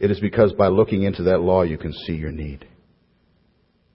It 0.00 0.10
is 0.10 0.18
because 0.18 0.52
by 0.52 0.66
looking 0.66 1.04
into 1.04 1.22
that 1.24 1.40
law, 1.40 1.62
you 1.62 1.78
can 1.78 1.92
see 1.92 2.14
your 2.14 2.32
need. 2.32 2.66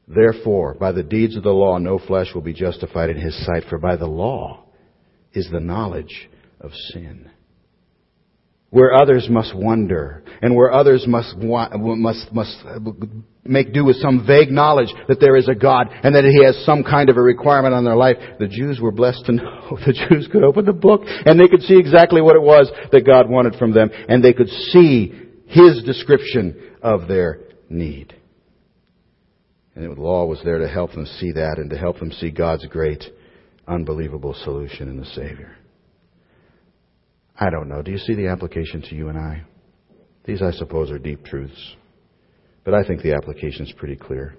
Therefore, 0.07 0.73
by 0.73 0.93
the 0.93 1.03
deeds 1.03 1.35
of 1.35 1.43
the 1.43 1.49
law, 1.49 1.77
no 1.77 1.99
flesh 1.99 2.33
will 2.33 2.41
be 2.41 2.53
justified 2.53 3.09
in 3.09 3.17
his 3.17 3.45
sight, 3.45 3.65
for 3.69 3.77
by 3.77 3.97
the 3.97 4.07
law 4.07 4.63
is 5.33 5.49
the 5.51 5.59
knowledge 5.59 6.29
of 6.61 6.71
sin 6.93 7.29
where 8.69 8.93
others 8.93 9.27
must 9.29 9.55
wonder 9.55 10.23
and 10.41 10.55
where 10.55 10.71
others 10.71 11.05
must, 11.07 11.35
must, 11.37 12.31
must 12.31 12.57
make 13.43 13.73
do 13.73 13.83
with 13.83 13.95
some 13.97 14.25
vague 14.25 14.51
knowledge 14.51 14.93
that 15.07 15.19
there 15.19 15.35
is 15.35 15.47
a 15.47 15.55
God 15.55 15.87
and 16.03 16.15
that 16.15 16.23
He 16.23 16.43
has 16.45 16.63
some 16.65 16.83
kind 16.83 17.09
of 17.09 17.17
a 17.17 17.21
requirement 17.21 17.73
on 17.73 17.83
their 17.83 17.95
life. 17.95 18.17
The 18.37 18.47
Jews 18.47 18.79
were 18.79 18.91
blessed 18.91 19.25
to 19.25 19.31
know 19.33 19.77
the 19.85 19.93
Jews 19.93 20.29
could 20.31 20.43
open 20.43 20.65
the 20.65 20.73
book 20.73 21.01
and 21.05 21.39
they 21.39 21.47
could 21.47 21.63
see 21.63 21.77
exactly 21.77 22.21
what 22.21 22.35
it 22.35 22.41
was 22.41 22.71
that 22.91 23.05
God 23.05 23.29
wanted 23.29 23.55
from 23.55 23.73
them 23.73 23.89
and 24.07 24.23
they 24.23 24.33
could 24.33 24.49
see 24.49 25.13
His 25.47 25.83
description 25.83 26.75
of 26.81 27.07
their 27.07 27.39
need. 27.69 28.15
And 29.75 29.95
the 29.95 30.01
law 30.01 30.25
was 30.25 30.41
there 30.43 30.59
to 30.59 30.67
help 30.67 30.91
them 30.91 31.05
see 31.05 31.31
that 31.31 31.57
and 31.57 31.69
to 31.69 31.77
help 31.77 31.99
them 31.99 32.11
see 32.11 32.31
God's 32.31 32.65
great, 32.67 33.03
unbelievable 33.67 34.35
solution 34.43 34.89
in 34.89 34.97
the 34.97 35.05
Savior. 35.05 35.55
I 37.41 37.49
don't 37.49 37.69
know. 37.69 37.81
Do 37.81 37.91
you 37.91 37.97
see 37.97 38.15
the 38.15 38.27
application 38.27 38.81
to 38.81 38.95
you 38.95 39.07
and 39.07 39.17
I? 39.17 39.43
These, 40.25 40.41
I 40.41 40.51
suppose, 40.51 40.91
are 40.91 40.99
deep 40.99 41.23
truths. 41.23 41.75
But 42.65 42.73
I 42.73 42.83
think 42.83 43.01
the 43.01 43.13
application 43.13 43.65
is 43.65 43.71
pretty 43.77 43.95
clear. 43.95 44.35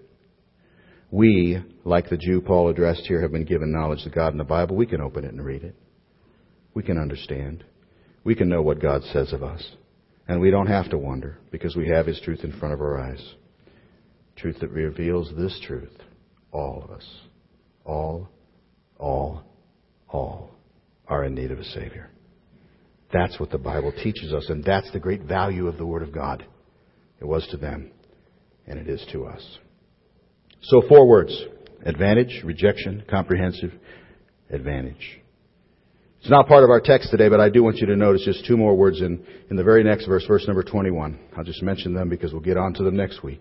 We, 1.11 1.59
like 1.85 2.11
the 2.11 2.19
Jew 2.19 2.43
Paul 2.43 2.69
addressed 2.69 3.07
here, 3.07 3.23
have 3.23 3.33
been 3.33 3.47
given 3.47 3.73
knowledge 3.73 4.05
of 4.05 4.15
God 4.15 4.33
in 4.33 4.39
the 4.39 4.45
Bible. 4.45 4.77
We 4.77 4.87
can 4.87 5.01
open 5.01 5.25
it 5.25 5.33
and 5.33 5.45
read 5.45 5.65
it. 5.65 5.75
We 6.75 6.83
can 6.83 6.99
understand. 6.99 7.65
We 8.23 8.35
can 8.35 8.49
know 8.49 8.63
what 8.63 8.83
God 8.83 9.03
says 9.13 9.33
of 9.33 9.43
us. 9.43 9.67
And 10.29 10.41
we 10.41 10.51
don't 10.51 10.69
have 10.69 10.91
to 10.91 10.99
wonder 10.99 11.39
because 11.51 11.75
we 11.75 11.89
have 11.89 12.07
His 12.07 12.21
truth 12.21 12.45
in 12.45 12.53
front 12.61 12.75
of 12.75 12.81
our 12.81 13.01
eyes. 13.01 13.35
Truth 14.37 14.59
that 14.61 14.71
reveals 14.71 15.33
this 15.37 15.59
truth. 15.67 15.97
All 16.53 16.83
of 16.85 16.91
us 16.91 17.07
All, 17.85 18.29
all, 18.99 19.43
all 20.09 20.51
are 21.09 21.25
in 21.25 21.35
need 21.35 21.51
of 21.51 21.59
a 21.59 21.65
Savior. 21.65 22.11
That's 23.13 23.41
what 23.41 23.51
the 23.51 23.59
Bible 23.59 23.93
teaches 24.03 24.33
us, 24.33 24.49
and 24.49 24.63
that's 24.63 24.91
the 24.93 25.01
great 25.01 25.23
value 25.23 25.67
of 25.67 25.77
the 25.79 25.87
Word 25.87 26.03
of 26.03 26.13
God. 26.13 26.45
It 27.21 27.25
was 27.25 27.47
to 27.51 27.57
them, 27.57 27.91
and 28.67 28.79
it 28.79 28.89
is 28.89 29.05
to 29.13 29.27
us. 29.27 29.59
So, 30.63 30.83
four 30.89 31.07
words 31.07 31.45
advantage, 31.85 32.43
rejection, 32.45 33.03
comprehensive, 33.09 33.73
advantage. 34.51 35.21
It's 36.21 36.31
not 36.31 36.47
part 36.47 36.65
of 36.65 36.71
our 36.71 36.81
text 36.81 37.11
today, 37.11 37.31
but 37.31 37.41
I 37.41 37.49
do 37.49 37.63
want 37.63 37.79
you 37.79 37.87
to 37.87 37.97
notice 37.97 38.23
just 38.25 38.45
two 38.45 38.59
more 38.59 38.77
words 38.77 39.01
in, 39.01 39.25
in 39.49 39.57
the 39.57 39.65
very 39.65 39.83
next 39.83 40.07
verse, 40.07 40.25
verse 40.27 40.47
number 40.47 40.63
21. 40.63 41.19
I'll 41.37 41.45
just 41.45 41.63
mention 41.63 41.95
them 41.95 42.11
because 42.11 42.33
we'll 42.33 42.43
get 42.43 42.59
on 42.59 42.75
to 42.75 42.83
them 42.83 42.95
next 42.95 43.23
week. 43.23 43.41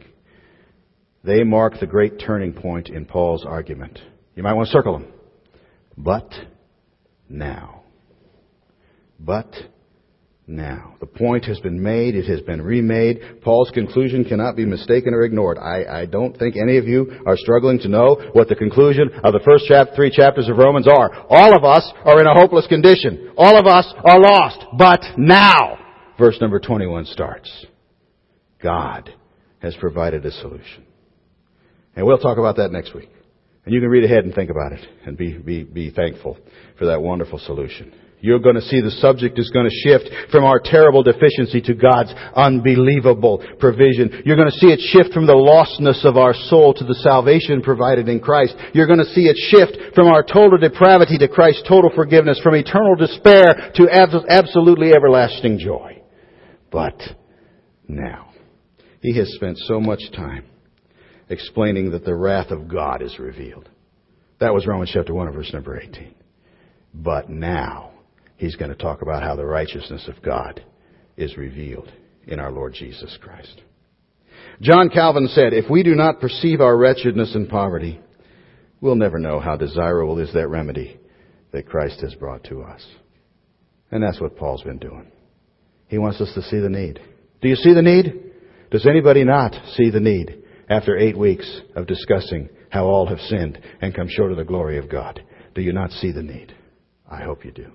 They 1.25 1.43
mark 1.43 1.73
the 1.79 1.88
great 1.88 2.21
turning 2.25 2.53
point 2.53 2.88
in 2.88 3.05
Paul's 3.05 3.45
argument. 3.45 3.99
You 4.36 4.43
might 4.43 4.53
want 4.53 4.67
to 4.67 4.71
circle 4.71 4.93
them. 4.93 5.12
But 5.97 6.32
now. 7.27 7.79
But 9.19 9.53
now. 10.49 10.95
The 10.99 11.05
point 11.05 11.45
has 11.45 11.60
been 11.60 11.82
made. 11.82 12.15
It 12.15 12.25
has 12.25 12.41
been 12.41 12.62
remade. 12.62 13.41
Paul's 13.41 13.69
conclusion 13.71 14.25
cannot 14.25 14.55
be 14.55 14.65
mistaken 14.65 15.13
or 15.13 15.23
ignored. 15.23 15.58
I, 15.58 16.01
I 16.01 16.05
don't 16.05 16.36
think 16.38 16.55
any 16.58 16.77
of 16.77 16.88
you 16.88 17.21
are 17.25 17.38
struggling 17.38 17.79
to 17.79 17.88
know 17.88 18.19
what 18.34 18.49
the 18.49 18.55
conclusion 18.55 19.12
of 19.23 19.34
the 19.34 19.41
first 19.45 19.65
chap- 19.67 19.89
three 19.95 20.10
chapters 20.10 20.49
of 20.49 20.58
Romans 20.58 20.88
are. 20.88 21.25
All 21.29 21.55
of 21.55 21.63
us 21.63 21.89
are 22.03 22.19
in 22.19 22.27
a 22.27 22.34
hopeless 22.34 22.67
condition. 22.67 23.32
All 23.38 23.58
of 23.58 23.67
us 23.67 23.93
are 24.03 24.19
lost. 24.19 24.65
But 24.77 25.01
now, 25.17 25.77
verse 26.17 26.38
number 26.41 26.60
21 26.60 27.05
starts. 27.05 27.65
God 28.62 29.13
has 29.60 29.75
provided 29.79 30.25
a 30.25 30.32
solution. 30.32 30.86
And 31.95 32.05
we'll 32.05 32.17
talk 32.17 32.38
about 32.38 32.58
that 32.58 32.71
next 32.71 32.95
week. 32.95 33.10
And 33.65 33.73
you 33.73 33.82
can 33.82 33.89
read 33.89 34.03
ahead 34.03 34.25
and 34.25 34.34
think 34.34 34.49
about 34.49 34.71
it 34.71 34.86
and 35.05 35.17
be, 35.17 35.38
be, 35.38 35.63
be 35.63 35.91
thankful 35.91 36.38
for 36.77 36.88
that 36.88 37.01
wonderful 37.01 37.39
solution. 37.39 37.93
You're 38.21 38.39
going 38.39 38.55
to 38.55 38.62
see 38.62 38.82
the 38.82 38.91
subject 38.99 39.39
is 39.39 39.49
going 39.49 39.69
to 39.69 39.82
shift 39.88 40.10
from 40.32 40.43
our 40.43 40.60
terrible 40.60 41.03
deficiency 41.03 41.62
to 41.62 41.73
God's 41.73 42.13
unbelievable 42.36 43.41
provision. 43.60 44.23
You're 44.25 44.36
going 44.36 44.51
to 44.51 44.60
see 44.60 44.67
it 44.67 44.79
shift 44.91 45.13
from 45.13 45.25
the 45.25 45.39
lostness 45.39 46.03
of 46.03 46.17
our 46.17 46.34
soul 46.34 46.73
to 46.73 46.84
the 46.84 46.95
salvation 46.95 47.62
provided 47.62 48.10
in 48.10 48.19
Christ. 48.19 48.55
You're 48.73 48.88
going 48.88 48.99
to 48.99 49.13
see 49.13 49.32
it 49.32 49.38
shift 49.38 49.95
from 49.95 50.08
our 50.08 50.23
total 50.23 50.58
depravity 50.58 51.17
to 51.17 51.27
Christ's 51.29 51.63
total 51.67 51.91
forgiveness, 51.95 52.39
from 52.43 52.55
eternal 52.55 52.95
despair 52.95 53.71
to 53.75 53.88
absolutely 54.29 54.91
everlasting 54.91 55.58
joy. 55.58 56.01
But 56.71 56.99
now, 57.88 58.32
He 59.01 59.15
has 59.17 59.34
spent 59.36 59.58
so 59.60 59.79
much 59.79 60.01
time 60.13 60.45
explaining 61.29 61.91
that 61.91 62.03
the 62.03 62.15
wrath 62.15 62.51
of 62.51 62.67
God 62.67 63.01
is 63.01 63.17
revealed. 63.17 63.69
That 64.39 64.53
was 64.53 64.67
Romans 64.67 64.91
chapter 64.93 65.13
1 65.13 65.32
verse 65.32 65.53
number 65.53 65.79
18. 65.79 66.15
But 66.93 67.29
now, 67.29 67.88
he's 68.39 68.56
going 68.56 68.71
to 68.71 68.75
talk 68.75 69.04
about 69.04 69.21
how 69.21 69.36
the 69.36 69.45
righteousness 69.45 70.08
of 70.08 70.23
God 70.23 70.63
is 71.17 71.38
revealed 71.38 71.91
in 72.25 72.39
our 72.39 72.52
Lord 72.52 72.73
Jesus 72.73 73.15
Christ. 73.21 73.62
John 74.62 74.89
Calvin 74.89 75.28
said, 75.28 75.54
if 75.54 75.69
we 75.69 75.84
do 75.84 75.93
not 75.93 76.21
perceive 76.21 76.62
our 76.62 76.75
wretchedness 76.75 77.36
and 77.36 77.49
poverty, 77.49 77.99
we'll 78.82 78.95
never 78.95 79.19
know 79.19 79.39
how 79.39 79.58
desirable 79.58 80.17
is 80.19 80.34
that 80.34 80.47
remedy 80.47 80.99
that 81.52 81.67
Christ 81.67 81.99
has 82.02 82.15
brought 82.15 82.45
to 82.45 82.62
us. 82.62 82.86
And 83.91 84.02
that's 84.02 84.21
what 84.21 84.38
Paul's 84.38 84.63
been 84.63 84.80
doing. 84.80 85.12
He 85.88 85.97
wants 85.97 86.21
us 86.21 86.32
to 86.36 86.41
see 86.43 86.60
the 86.60 86.69
need. 86.69 86.99
Do 87.41 87.49
you 87.49 87.56
see 87.56 87.73
the 87.73 87.82
need? 87.82 88.13
Does 88.71 88.86
anybody 88.86 89.23
not 89.23 89.54
see 89.73 89.89
the 89.89 89.99
need 89.99 90.43
after 90.69 90.97
eight 90.97 91.17
weeks 91.17 91.62
of 91.75 91.88
discussing 91.88 92.49
how 92.69 92.86
all 92.86 93.08
have 93.08 93.19
sinned 93.19 93.60
and 93.82 93.95
come 93.95 94.08
short 94.08 94.32
of 94.32 94.38
the 94.38 94.43
glory 94.45 94.78
of 94.78 94.89
God? 94.89 95.21
Do 95.56 95.62
you 95.62 95.73
not 95.73 95.91
see 95.91 96.12
the 96.12 96.23
need? 96.23 96.56
I 97.10 97.23
hope 97.23 97.43
you 97.43 97.52
do. 97.52 97.71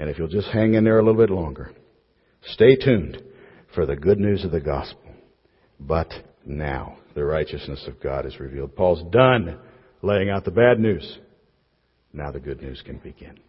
And 0.00 0.08
if 0.08 0.18
you'll 0.18 0.28
just 0.28 0.48
hang 0.48 0.72
in 0.72 0.84
there 0.84 0.98
a 0.98 1.04
little 1.04 1.20
bit 1.20 1.28
longer, 1.28 1.72
stay 2.42 2.74
tuned 2.74 3.22
for 3.74 3.84
the 3.84 3.96
good 3.96 4.18
news 4.18 4.46
of 4.46 4.50
the 4.50 4.60
gospel. 4.60 5.12
But 5.78 6.08
now 6.46 6.96
the 7.14 7.22
righteousness 7.22 7.84
of 7.86 8.00
God 8.02 8.24
is 8.24 8.40
revealed. 8.40 8.74
Paul's 8.74 9.04
done 9.12 9.58
laying 10.00 10.30
out 10.30 10.46
the 10.46 10.52
bad 10.52 10.80
news. 10.80 11.18
Now 12.14 12.30
the 12.30 12.40
good 12.40 12.62
news 12.62 12.82
can 12.82 12.96
begin. 12.96 13.40